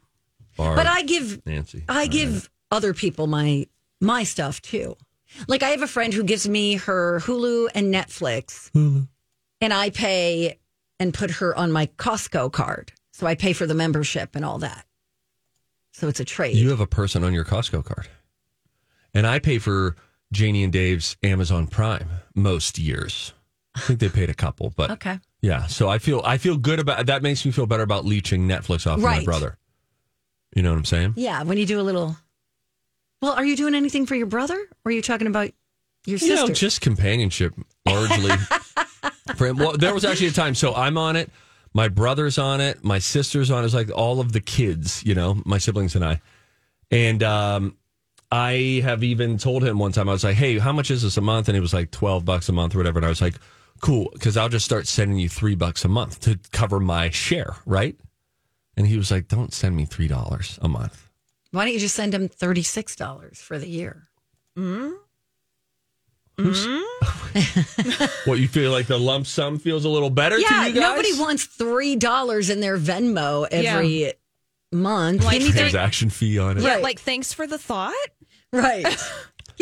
[0.56, 1.84] Barb, But I give Nancy.
[1.88, 3.66] I give other people my
[4.00, 4.96] my stuff too.
[5.46, 10.58] Like I have a friend who gives me her Hulu and Netflix, and I pay
[10.98, 12.92] and put her on my Costco card.
[13.18, 14.86] So I pay for the membership and all that.
[15.90, 16.54] So it's a trade.
[16.56, 18.06] You have a person on your Costco card,
[19.12, 19.96] and I pay for
[20.30, 23.32] Janie and Dave's Amazon Prime most years.
[23.74, 25.18] I think they paid a couple, but okay.
[25.40, 25.66] yeah.
[25.66, 27.24] So I feel I feel good about that.
[27.24, 29.58] Makes me feel better about leeching Netflix off of my brother.
[30.54, 31.14] You know what I'm saying?
[31.16, 32.16] Yeah, when you do a little.
[33.20, 34.54] Well, are you doing anything for your brother,
[34.84, 35.50] or are you talking about
[36.06, 36.46] your You sister?
[36.46, 37.52] know, just companionship
[37.84, 38.30] largely
[39.36, 39.56] for him.
[39.56, 40.54] Well, there was actually a time.
[40.54, 41.32] So I'm on it.
[41.74, 42.82] My brother's on it.
[42.82, 43.66] My sister's on it.
[43.66, 46.20] It's like all of the kids, you know, my siblings and I.
[46.90, 47.76] And um,
[48.32, 51.16] I have even told him one time, I was like, hey, how much is this
[51.16, 51.48] a month?
[51.48, 52.98] And it was like 12 bucks a month or whatever.
[52.98, 53.34] And I was like,
[53.80, 57.56] cool, because I'll just start sending you three bucks a month to cover my share,
[57.66, 57.96] right?
[58.76, 61.10] And he was like, don't send me $3 a month.
[61.50, 64.08] Why don't you just send him thirty six dollars for the year?
[66.38, 68.04] Mm-hmm.
[68.28, 70.80] What, you feel like the lump sum feels a little better to Yeah, you guys?
[70.80, 74.12] nobody wants three dollars in their Venmo every
[74.72, 75.24] month.
[75.24, 76.62] Like Give me transaction fee on it.
[76.62, 76.82] yeah, Right.
[76.82, 77.94] like thanks for the thought.
[78.52, 78.84] right.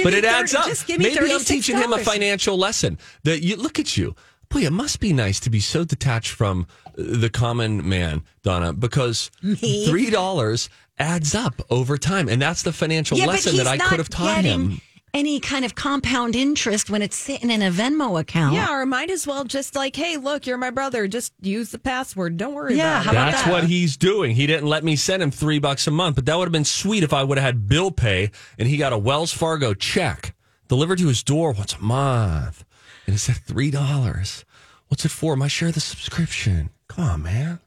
[0.02, 0.68] But me it adds 30 up.
[0.68, 2.98] Just give me Maybe I'm teaching him a financial lesson.
[3.24, 4.14] That you look at you.
[4.50, 9.30] Boy, it must be nice to be so detached from the common man, Donna, because
[9.40, 13.98] three dollars adds up over time, and that's the financial Yeah, lesson that I could
[13.98, 14.80] have taught getting him.
[15.16, 18.54] Any kind of compound interest when it's sitting in a Venmo account.
[18.54, 21.08] Yeah, or might as well just like, hey, look, you're my brother.
[21.08, 22.36] Just use the password.
[22.36, 23.14] Don't worry Yeah, about how it.
[23.14, 23.50] about That's that?
[23.52, 24.36] what he's doing.
[24.36, 26.66] He didn't let me send him three bucks a month, but that would have been
[26.66, 30.34] sweet if I would have had bill pay and he got a Wells Fargo check
[30.68, 32.64] delivered to his door once a month.
[33.06, 34.44] And it said three dollars.
[34.88, 35.34] What's it for?
[35.34, 36.68] My share of the subscription.
[36.88, 37.60] Come on, man.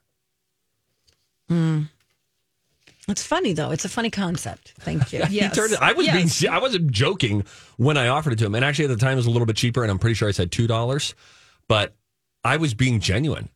[1.47, 1.81] Hmm.
[3.09, 3.71] It's funny though.
[3.71, 4.73] It's a funny concept.
[4.79, 5.23] Thank you.
[5.25, 5.79] He turned it.
[5.81, 6.39] I was Yes.
[6.41, 6.53] being.
[6.53, 7.43] I wasn't joking
[7.77, 9.45] when I offered it to him, and actually at the time it was a little
[9.45, 11.15] bit cheaper, and I'm pretty sure I said two dollars,
[11.67, 11.95] but
[12.43, 13.49] I was being genuine.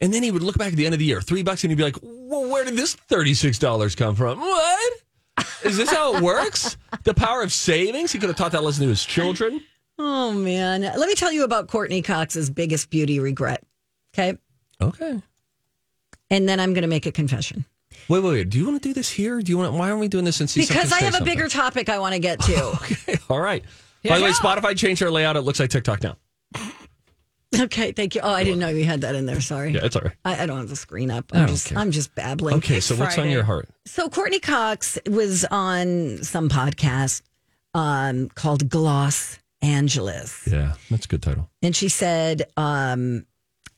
[0.00, 1.70] And then he would look back at the end of the year, three bucks, and
[1.70, 4.40] he'd be like, "Well, where did this thirty six dollars come from?
[4.40, 4.92] What
[5.64, 5.90] is this?
[5.90, 6.76] How it works?
[7.04, 8.12] the power of savings?
[8.12, 9.60] He could have taught that lesson to his children.
[9.98, 10.80] Oh man.
[10.82, 13.62] Let me tell you about Courtney Cox's biggest beauty regret.
[14.14, 14.36] Okay.
[14.80, 15.22] Okay.
[16.30, 17.64] And then I'm going to make a confession
[18.08, 18.50] Wait, wait, wait.
[18.50, 19.40] Do you want to do this here?
[19.40, 19.72] Do you want?
[19.74, 20.74] Why aren't we doing this in season?
[20.74, 22.52] because I have a bigger topic I want to get to.
[22.82, 23.64] Okay, all right.
[24.04, 25.36] By the way, Spotify changed their layout.
[25.36, 26.16] It looks like TikTok now.
[27.60, 27.92] okay.
[27.92, 28.20] Thank you.
[28.22, 29.40] Oh, I didn't know you had that in there.
[29.40, 29.72] Sorry.
[29.72, 30.12] Yeah, it's all right.
[30.24, 31.26] I, I don't have the screen up.
[31.32, 31.78] I I'm don't just care.
[31.78, 32.56] I'm just babbling.
[32.56, 33.68] Okay, so what's on your heart?
[33.86, 37.22] So Courteney Cox was on some podcast
[37.74, 40.48] um, called Gloss Angeles.
[40.50, 41.48] Yeah, that's a good title.
[41.62, 43.26] And she said um,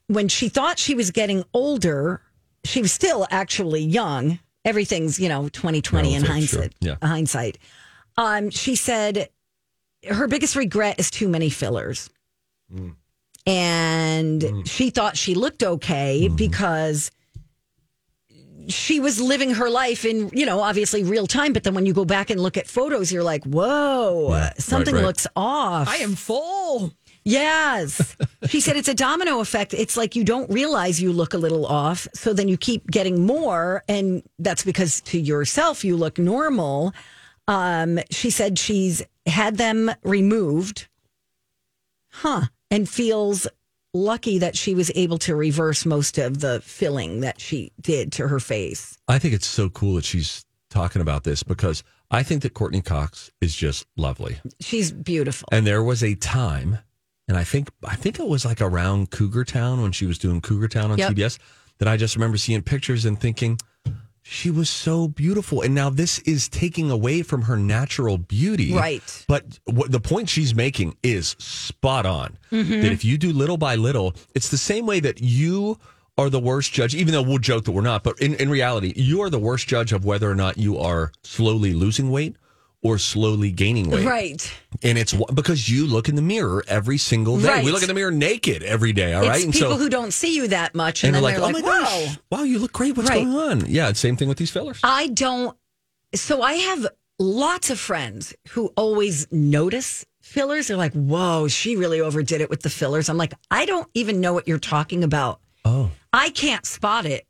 [0.06, 2.22] when she thought she was getting older,
[2.64, 4.38] she was still actually young.
[4.64, 6.34] Everything's, you know, 2020 in Relative, sure.
[6.60, 6.74] hindsight.
[6.80, 6.96] Yeah.
[7.02, 7.58] hindsight.
[8.16, 9.28] Um, she said
[10.08, 12.08] her biggest regret is too many fillers.
[12.74, 12.94] Mm.
[13.46, 16.36] And she thought she looked okay Mm-hmm.
[16.36, 17.10] because
[18.68, 21.52] she was living her life in, you know, obviously real time.
[21.52, 24.94] But then when you go back and look at photos, you're like, whoa, right, something
[24.94, 25.04] right.
[25.04, 25.88] looks off.
[25.88, 26.94] I am full.
[27.24, 28.16] Yes.
[28.48, 29.74] she said it's a domino effect.
[29.74, 32.06] It's like you don't realize you look a little off.
[32.14, 33.82] So then you keep getting more.
[33.88, 36.92] And that's because to yourself, you look normal.
[37.48, 40.88] Um, she said she's had them removed.
[42.10, 42.42] Huh.
[42.70, 43.46] And feels
[43.94, 48.28] lucky that she was able to reverse most of the filling that she did to
[48.28, 48.98] her face.
[49.08, 52.82] I think it's so cool that she's talking about this because I think that Courteney
[52.82, 54.38] Cox is just lovely.
[54.60, 55.48] She's beautiful.
[55.52, 56.78] And there was a time,
[57.28, 60.40] and I think I think it was like around Cougar Town when she was doing
[60.40, 61.12] Cougar Town on Yep.
[61.12, 61.38] CBS
[61.78, 63.58] that I just remember seeing pictures and thinking
[64.22, 65.60] she was so beautiful.
[65.60, 68.74] And now this is taking away from her natural beauty.
[68.74, 69.24] Right.
[69.28, 72.38] But what the point she's making is spot on.
[72.50, 72.80] Mm-hmm.
[72.80, 75.78] That if you do little by little, it's the same way that you
[76.16, 78.92] are the worst judge, even though we'll joke that we're not, but in, in reality,
[78.96, 82.36] you are the worst judge of whether or not you are slowly losing weight
[82.84, 84.06] or slowly gaining weight.
[84.06, 84.54] Right.
[84.82, 87.48] And it's because you look in the mirror every single day.
[87.48, 87.64] Right.
[87.64, 89.14] We look in the mirror naked every day.
[89.14, 89.36] All right.
[89.36, 91.02] It's And people so, who don't see you that much.
[91.02, 91.80] and And, they're like, oh like, my wow.
[91.80, 92.96] gosh, wow, you look great.
[92.96, 93.24] What's Right.
[93.24, 93.66] going on?
[93.66, 93.92] Yeah.
[93.94, 94.78] Same thing with these fillers.
[94.84, 95.56] I don't.
[96.14, 96.86] So I have
[97.18, 100.68] lots of friends who always notice fillers.
[100.68, 104.20] They're like, "Whoa, she really overdid it with the fillers." I'm like, I don't even
[104.20, 105.40] know what you're talking about.
[105.64, 105.90] Oh.
[106.12, 107.26] I can't spot it.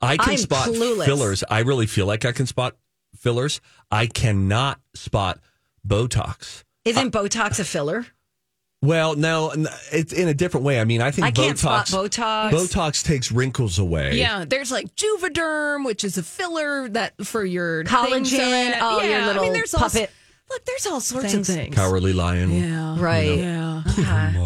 [0.00, 1.04] I can I'm spot clueless.
[1.04, 1.44] fillers.
[1.48, 2.76] I really feel like I can spot
[3.16, 3.60] fillers.
[3.90, 5.38] I cannot spot
[5.86, 6.64] Botox.
[6.84, 8.06] Isn't Botox a filler?
[8.84, 9.52] Well, no,
[9.92, 10.80] it's in a different way.
[10.80, 11.86] I mean, I think I can't Botox.
[11.86, 12.50] spot Botox.
[12.50, 14.18] Botox takes wrinkles away.
[14.18, 18.76] Yeah, there's like Juvederm, which is a filler that for your Collagen, things on it.
[18.80, 21.48] oh, your yeah, I mean, there's puppet All, look, there's all sorts things.
[21.48, 21.76] of things.
[21.76, 22.50] Cowardly lion.
[22.52, 23.38] Yeah, Right.
[23.38, 23.82] Yeah.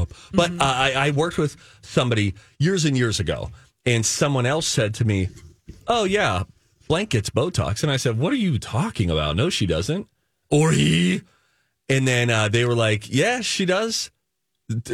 [0.02, 0.12] up.
[0.34, 0.60] But Mm-hmm.
[0.60, 3.50] uh, I, I worked with somebody years and years ago,
[3.86, 5.28] and someone else said to me,
[5.88, 6.42] "Oh yeah,
[6.86, 9.36] blank gets Botox," and I said, "What are you talking about?
[9.36, 10.06] No, she doesn't."
[10.50, 11.22] Or he,
[11.88, 14.10] and then uh, they were like, "Yeah, she does."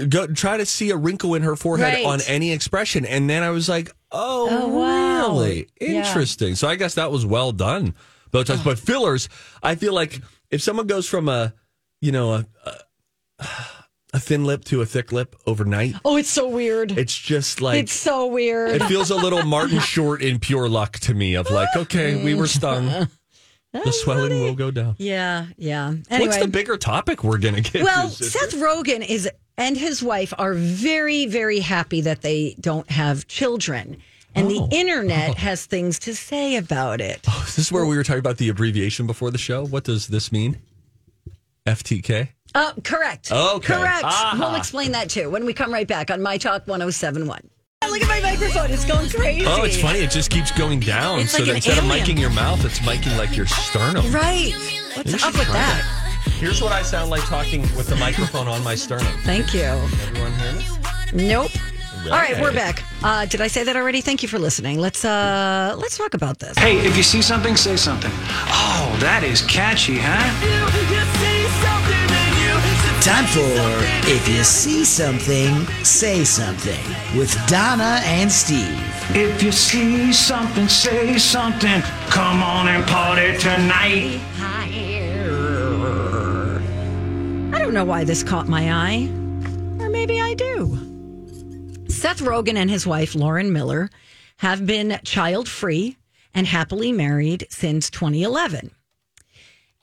[0.08, 2.04] Go try to see a wrinkle in her forehead Right.
[2.04, 5.28] on any expression, and then I was like, "Oh, Oh, wow.
[5.38, 5.98] really Yeah.
[6.00, 7.94] interesting." So I guess that was well done,
[8.30, 8.62] Botox.
[8.62, 9.28] But fillers,
[9.62, 11.54] I feel like if someone goes from a,
[12.02, 12.46] you know, a,
[13.38, 13.46] a,
[14.12, 16.92] a thin lip to a thick lip overnight, Oh, it's so weird.
[16.92, 18.70] it's just like it's so weird.
[18.72, 21.34] it feels a little Martin Short in pure luck to me.
[21.34, 23.08] Of like, okay, we were stung.
[23.72, 24.96] The swelling will go down.
[24.98, 25.94] yeah, yeah.
[26.10, 27.82] Anyway, What's the bigger topic we're gonna get?
[27.82, 28.24] Well, to.
[28.24, 33.96] Seth Rogen is and his wife are very, very happy that they don't have children.
[34.34, 34.66] And Oh.
[34.68, 37.20] the internet has things to say about it.
[37.28, 39.64] Oh, is this is where we were talking about the abbreviation before the show?
[39.64, 40.58] What does this mean?
[41.66, 42.28] FTK.
[42.54, 43.32] Uh, correct.
[43.32, 43.74] Okay.
[43.74, 44.04] Correct.
[44.04, 44.36] Aha.
[44.38, 47.48] We'll explain that too when we come right back on My Talk 1071.
[47.88, 48.70] Look at my microphone.
[48.70, 49.44] It's going crazy.
[49.46, 50.00] Oh, it's funny.
[50.00, 51.18] It just keeps going down.
[51.20, 52.00] It's so like that an instead alien.
[52.00, 54.10] of miking your mouth, it's miking like your sternum.
[54.12, 54.52] Right.
[54.94, 56.02] What's up with try that?
[56.38, 59.12] Here's what I sound like talking with the microphone on my sternum.
[59.22, 59.62] Thank you.
[59.62, 60.52] Everyone hear
[61.14, 61.28] me?
[61.28, 61.50] Nope.
[62.04, 62.82] All right, we're back.
[63.02, 64.00] Uh, did I say that already?
[64.00, 64.78] Thank you for listening.
[64.78, 66.58] Let's uh let's talk about this.
[66.58, 68.10] Hey, if you see something, say something.
[68.12, 71.31] Oh, that is catchy, huh?
[73.02, 73.40] Time for
[74.08, 78.78] If You See Something, Say Something with Donna and Steve.
[79.10, 81.82] If you see something, say something.
[82.10, 84.20] Come on and party tonight.
[87.52, 89.08] I don't know why this caught my eye,
[89.80, 90.78] or maybe I do.
[91.88, 93.90] Seth Rogen and his wife, Lauren Miller,
[94.36, 95.96] have been child free
[96.34, 98.70] and happily married since 2011.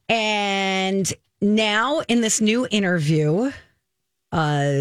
[0.08, 3.52] And now in this new interview,
[4.32, 4.72] uh,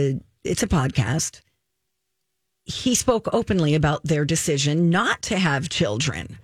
[0.44, 1.40] it's a podcast.
[2.64, 6.38] He spoke openly about their decision not to have children.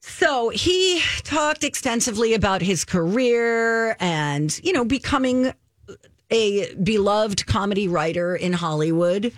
[0.00, 5.52] So he talked extensively about his career and, you know, becoming
[6.30, 9.32] a beloved comedy writer in Hollywood.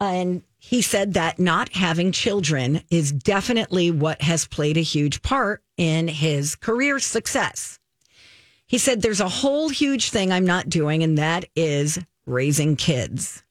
[0.00, 5.62] And he said that not having children is definitely what has played a huge part
[5.76, 7.77] in his career success.
[8.68, 13.42] He said, There's a whole huge thing I'm not doing, and that is raising kids.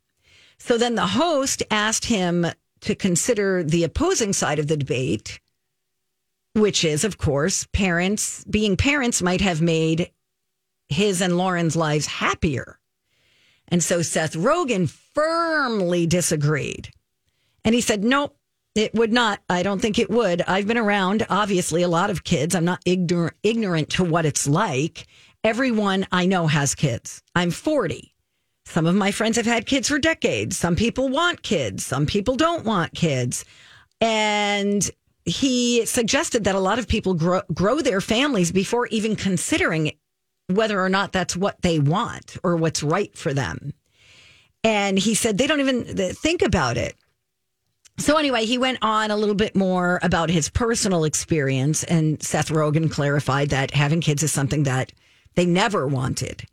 [0.59, 2.45] So then the host asked him
[2.81, 5.39] to consider the opposing side of the debate,
[6.53, 10.11] which is, of course, parents being parents might have made
[10.87, 12.79] his and Lauren's lives happier.
[13.67, 16.91] And so Seth Rogen firmly disagreed.
[17.65, 18.36] And he said, nope,
[18.77, 19.41] it would not.
[19.49, 20.41] I don't think it would.
[20.43, 22.55] I've been around, obviously, a lot of kids.
[22.55, 25.07] I'm not ignorant, ignorant to what it's like.
[25.43, 27.21] Everyone I know has kids.
[27.35, 28.13] I'm 40.
[28.65, 30.57] Some of my friends have had kids for decades.
[30.57, 31.85] Some people want kids.
[31.85, 33.45] Some people don't want kids.
[34.01, 34.89] And
[35.23, 39.93] he suggested that a lot of people grow, grow their families before even considering
[40.47, 43.73] whether or not that's what they want or what's right for them.
[44.63, 46.95] And he said they don't even think about it.
[47.99, 52.49] So, anyway, he went on a little bit more about his personal experience, and Seth
[52.49, 54.91] Rogen clarified that having kids is something that
[55.33, 56.45] they never wanted,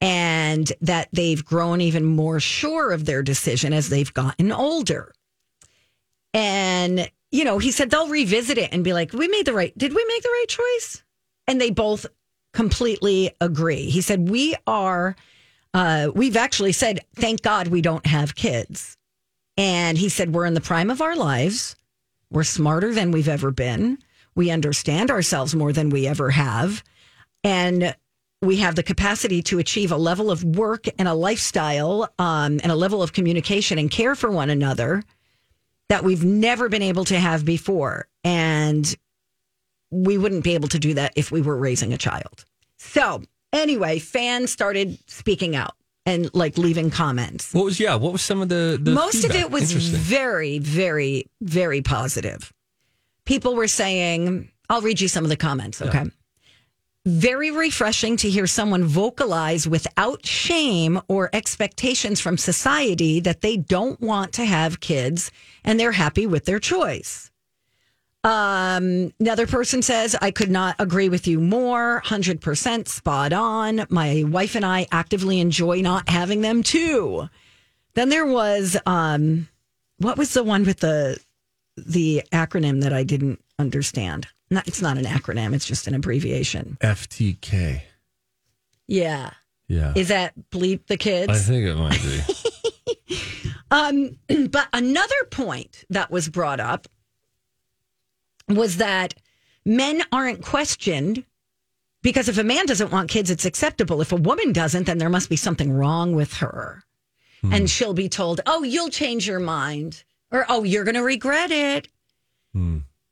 [0.00, 5.12] and that they've grown even more sure of their decision as they've gotten older.
[6.32, 9.76] And, you know, he said they'll revisit it and be like, we made the right,
[9.76, 11.04] did we make the right choice?
[11.46, 12.06] And they both
[12.54, 13.90] completely agree.
[13.90, 15.14] He said, we are,
[15.74, 18.96] uh, we've actually said, thank God we don't have kids.
[19.56, 21.76] And he said, we're in the prime of our lives.
[22.30, 23.98] We're smarter than we've ever been.
[24.34, 26.82] We understand ourselves more than we ever have.
[27.42, 27.94] And
[28.42, 32.72] we have the capacity to achieve a level of work and a lifestyle um, and
[32.72, 35.02] a level of communication and care for one another
[35.88, 38.06] that we've never been able to have before.
[38.24, 38.94] And
[39.90, 42.44] we wouldn't be able to do that if we were raising a child.
[42.78, 43.22] So,
[43.52, 45.74] anyway, fans started speaking out
[46.06, 47.52] and like leaving comments.
[47.52, 47.94] What was yeah?
[47.94, 49.30] What was some of the, the most feedback?
[49.30, 52.52] of it was very, very, very positive.
[53.24, 56.04] People were saying, "I'll read you some of the comments." Okay.
[57.06, 63.98] Very refreshing to hear someone vocalize without shame or expectations from society that they don't
[64.02, 65.30] want to have kids
[65.64, 67.30] and they're happy with their choice.
[68.22, 72.02] Um, another person says, I could not agree with you more.
[72.04, 73.86] 100% spot on.
[73.88, 77.28] My wife and I actively enjoy not having them too.
[77.94, 79.48] Then there was, um,
[79.98, 81.18] what was the one with the,
[81.76, 84.26] the acronym that I didn't understand?
[84.50, 85.54] Not, it's not an acronym.
[85.54, 86.76] It's just an abbreviation.
[86.80, 87.82] FTK.
[88.86, 89.30] Yeah.
[89.66, 89.92] Yeah.
[89.96, 91.30] Is that bleep the kids?
[91.30, 92.34] I think it might be.
[93.70, 94.18] Um,
[94.50, 96.88] but another point that was brought up
[98.56, 99.14] was that
[99.64, 101.24] men aren't questioned
[102.02, 104.00] because if a man doesn't want kids, it's acceptable.
[104.00, 106.82] If a woman doesn't, then there must be something wrong with her.
[107.52, 111.50] And she'll be told, oh, you'll change your mind, or oh, you're going to regret
[111.50, 111.88] it.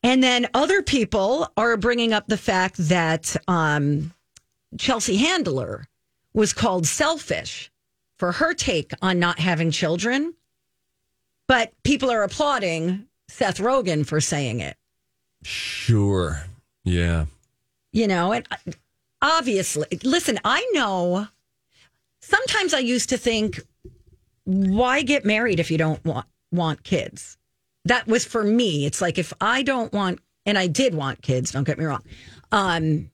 [0.02, 4.12] And then other people are bringing up the fact that um,
[4.78, 5.86] Chelsea Handler
[6.34, 7.70] was called selfish
[8.18, 10.34] for her take on not having children.
[11.46, 14.76] But people are applauding Seth Rogen for saying it.
[15.42, 16.42] Sure.
[16.84, 17.26] Yeah.
[17.92, 18.72] You know, and uh,
[19.22, 21.28] obviously, listen, I know
[22.20, 23.60] sometimes I used to think,
[24.44, 27.36] why get married if you don't want, want kids?
[27.84, 28.86] That was for me.
[28.86, 32.02] It's like if I don't want, and I did want kids, don't get me wrong.
[32.52, 33.10] Um,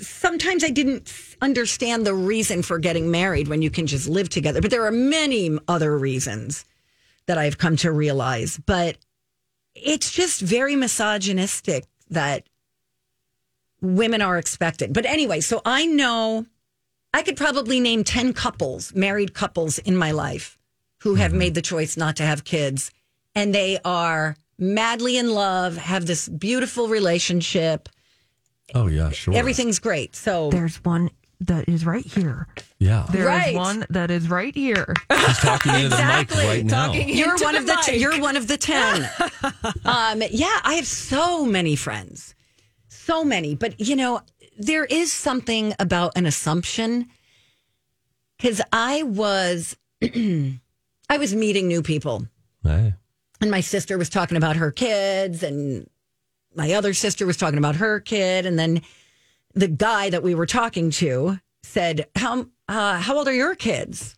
[0.00, 4.60] sometimes I didn't understand the reason for getting married when you can just live together.
[4.60, 6.64] But there are many other reasons
[7.26, 8.58] that I've come to realize.
[8.66, 8.96] But
[9.74, 12.44] it's just very misogynistic that
[13.80, 14.92] women are expected.
[14.92, 16.46] But anyway, so I know
[17.12, 20.58] I could probably name 10 couples, married couples in my life
[21.02, 21.38] who have mm-hmm.
[21.38, 22.90] made the choice not to have kids.
[23.34, 27.88] And they are madly in love, have this beautiful relationship.
[28.74, 29.34] Oh yeah, sure.
[29.34, 30.16] Everything's great.
[30.16, 31.10] So There's one
[31.40, 32.46] that is right here.
[32.78, 33.06] yeah.
[33.10, 33.54] There is Right.
[33.54, 34.94] one that is right here.
[35.26, 36.86] She's talking into the mic right now.
[36.86, 38.00] Talking you're into one the of the mic.
[38.00, 39.02] you're one of the 10
[39.84, 42.34] um yeah i have so many friends
[42.88, 44.20] so many but you know
[44.58, 47.06] there is something about an assumption
[48.38, 52.26] because i was i was meeting new people
[52.62, 52.94] Hey.
[53.40, 55.88] and my sister was talking about her kids, and
[56.54, 58.80] my other sister was talking about her kid, and then
[59.54, 64.16] the guy that we were talking to said, "How uh, how old are your kids?"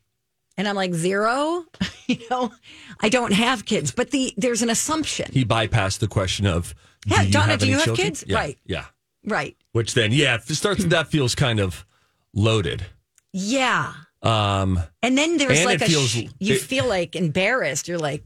[0.58, 1.64] And I'm like zero.
[2.06, 2.52] you know,
[3.00, 6.74] I don't have kids, but the there's an assumption, He bypassed the question of
[7.06, 8.06] Yeah, do you Donna, have do you have children?
[8.06, 8.24] kids?
[8.26, 8.58] Yeah, Right.
[8.64, 8.84] Yeah.
[9.24, 9.56] right?
[9.72, 11.84] Which then, yeah, starts that feels kind of
[12.32, 12.86] loaded.
[13.32, 13.92] Yeah.
[14.22, 17.86] Um, And then there's And like a feels- sh- you it- feel like embarrassed.
[17.86, 18.24] You're like,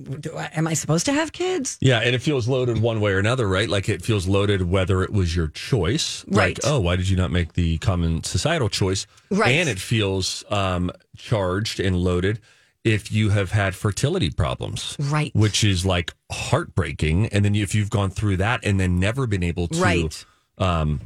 [0.00, 1.76] do I, am I supposed to have kids?
[1.80, 3.68] yeah, and it feels loaded one way or another, right?
[3.68, 6.24] Like it feels loaded whether it was your choice.
[6.28, 6.56] Right.
[6.62, 9.06] Like, oh, why did you not make the common societal choice?
[9.30, 9.50] Right.
[9.52, 12.40] And it feels um, charged and loaded
[12.84, 14.96] if you have had fertility problems.
[14.98, 15.30] Right.
[15.34, 17.26] Which is like heartbreaking.
[17.26, 20.24] And then if you've gone through that and then never been able to Right.
[20.58, 21.00] um,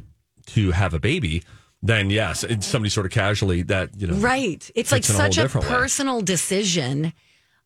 [0.47, 1.43] to have a baby,
[1.83, 4.15] then yes, it's somebody sort of casually that, you know.
[4.15, 4.69] Right.
[4.75, 5.75] It's like in a such a different way.
[5.75, 7.13] personal decision.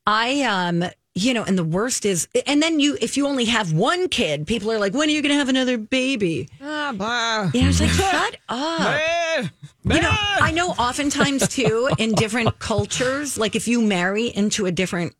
[0.05, 0.83] I um
[1.13, 4.47] you know, and the worst is and then you if you only have one kid,
[4.47, 6.47] people are like, When are you gonna have another baby?
[6.61, 7.51] Ah, blah.
[7.53, 9.45] You know, it's like shut up.
[9.83, 14.71] You know, I know oftentimes too in different cultures, like if you marry into a
[14.71, 15.15] different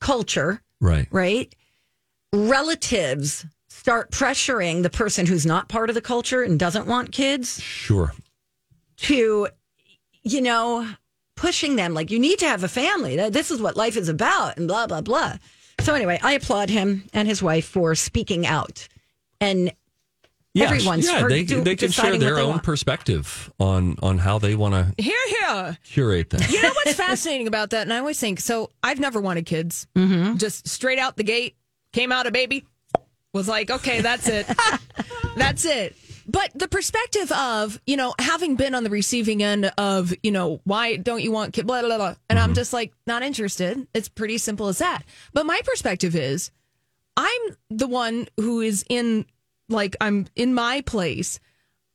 [0.00, 1.06] culture, Right.
[1.10, 1.54] right?
[2.32, 7.60] Relatives start pressuring the person who's not part of the culture and doesn't want kids
[7.62, 8.12] Sure.
[8.98, 9.48] to,
[10.22, 10.88] you know,
[11.36, 13.16] pushing them like you need to have a family.
[13.30, 15.38] This is what life is about, and blah blah blah.
[15.80, 18.86] So anyway, I applaud him and his wife for speaking out,
[19.40, 19.72] and
[20.54, 22.62] Yeah, everyone's yeah, for they, do- they can share their own want.
[22.62, 25.76] perspective on on how they want to Here, here.
[25.84, 26.48] curate that.
[26.50, 27.82] You know what's fascinating about that?
[27.82, 28.70] And I always think so.
[28.82, 29.86] I've never wanted kids.
[29.96, 30.36] Mm-hmm.
[30.36, 31.56] Just straight out the gate,
[31.92, 32.64] came out a baby,
[33.32, 34.46] was like, okay, that's it.
[35.36, 35.96] that's it.
[36.26, 40.60] But the perspective of, you know, having been on the receiving end of, you know,
[40.64, 42.14] why don't you want kids, blah, blah, blah.
[42.28, 42.54] And I'm mm-hmm.
[42.54, 43.86] just like, not interested.
[43.94, 45.02] It's pretty simple as that.
[45.32, 46.50] But my perspective is,
[47.16, 49.26] I'm the one who is in,
[49.68, 51.40] like, I'm in my place.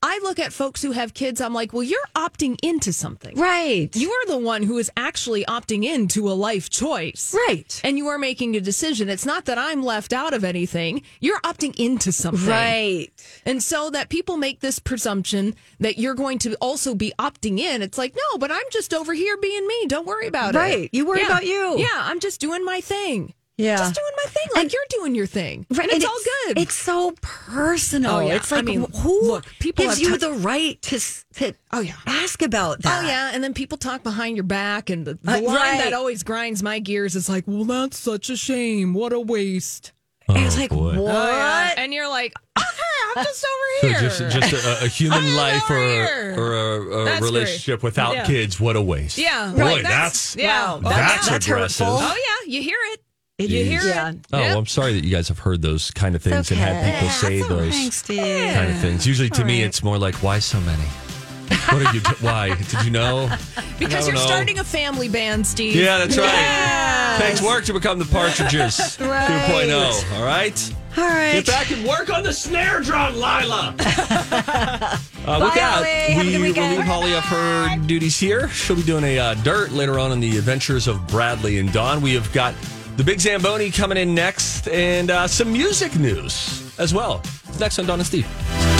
[0.01, 3.35] I look at folks who have kids, I'm like, well, you're opting into something.
[3.35, 3.93] Right.
[3.93, 7.35] You are the one who is actually opting into a life choice.
[7.47, 7.81] Right.
[7.83, 9.09] And you are making a decision.
[9.09, 11.01] It's not that I'm left out of anything.
[11.19, 12.47] You're opting into something.
[12.47, 13.09] Right.
[13.45, 17.81] And so that people make this presumption that you're going to also be opting in.
[17.81, 19.85] It's like, no, but I'm just over here being me.
[19.87, 20.59] Don't worry about it.
[20.59, 20.89] Right.
[20.93, 21.25] You worry Yeah.
[21.27, 21.77] about you.
[21.77, 21.87] Yeah.
[21.93, 23.33] I'm just doing my thing.
[23.59, 23.75] Yeah.
[23.77, 25.65] Just doing my thing like you're doing your thing.
[25.69, 26.57] Right, And it's, all good.
[26.59, 28.11] It's so personal.
[28.15, 28.35] Oh, yeah.
[28.35, 30.99] It's like I mean, who look, people gives have you t- the right to
[31.35, 31.95] to Oh, yeah.
[32.05, 33.03] ask about that?
[33.03, 35.77] Oh yeah, and then people talk behind your back, and the, the Uh, line right.
[35.83, 38.93] that always grinds my gears is like, "Well, that's such a shame.
[38.93, 39.91] What a waste."
[40.29, 40.99] And it's like boy.
[41.01, 41.11] what?
[41.15, 41.73] Oh, yeah.
[41.77, 43.47] And you're like, "Okay, I'm just So
[43.83, 47.83] over here." just just a, a human life or a, or a, a That's relationship
[47.83, 48.25] without Yeah.
[48.25, 48.59] kids.
[48.59, 49.17] What a waste.
[49.17, 49.83] yeah, Boy, right.
[49.83, 50.97] that's, yeah, Wow, Oh, that's,
[51.27, 51.31] yeah.
[51.33, 51.87] that's aggressive.
[51.87, 52.07] hurtful.
[52.07, 53.01] Oh yeah, you hear it.
[53.39, 54.09] It- you hear yeah.
[54.09, 54.17] it.
[54.33, 54.49] Oh, Yeah.
[54.49, 57.09] well, I'm sorry that you guys have heard those kind of things and had people
[57.09, 59.07] say those Thanks, kind of things.
[59.07, 60.83] Usually, to me, it's more like, why so many?
[61.71, 61.99] What are you?
[62.01, 63.29] T- why did you know?
[63.79, 64.25] Because you're know.
[64.25, 65.73] starting a family band, Steve.
[65.73, 66.25] Yeah, that's right.
[66.25, 67.21] Yes.
[67.21, 70.17] Thanks, work to become the Partridges 2.0.
[70.17, 70.73] All right.
[70.97, 71.31] All right.
[71.35, 73.73] Get back and work on the snare drum, Lila.
[73.79, 74.97] uh,
[75.39, 75.85] look Bye, out.
[75.85, 75.89] Holly.
[76.13, 78.49] Have a We good relieve Holly of her duties here.
[78.49, 82.01] She'll be doing a uh, dirt later on in the adventures of Bradley and Dawn.
[82.01, 82.53] We have got
[82.99, 87.23] the big Zamboni coming in next and uh, some music news as well.
[87.57, 88.78] Next on Dawn and Steve.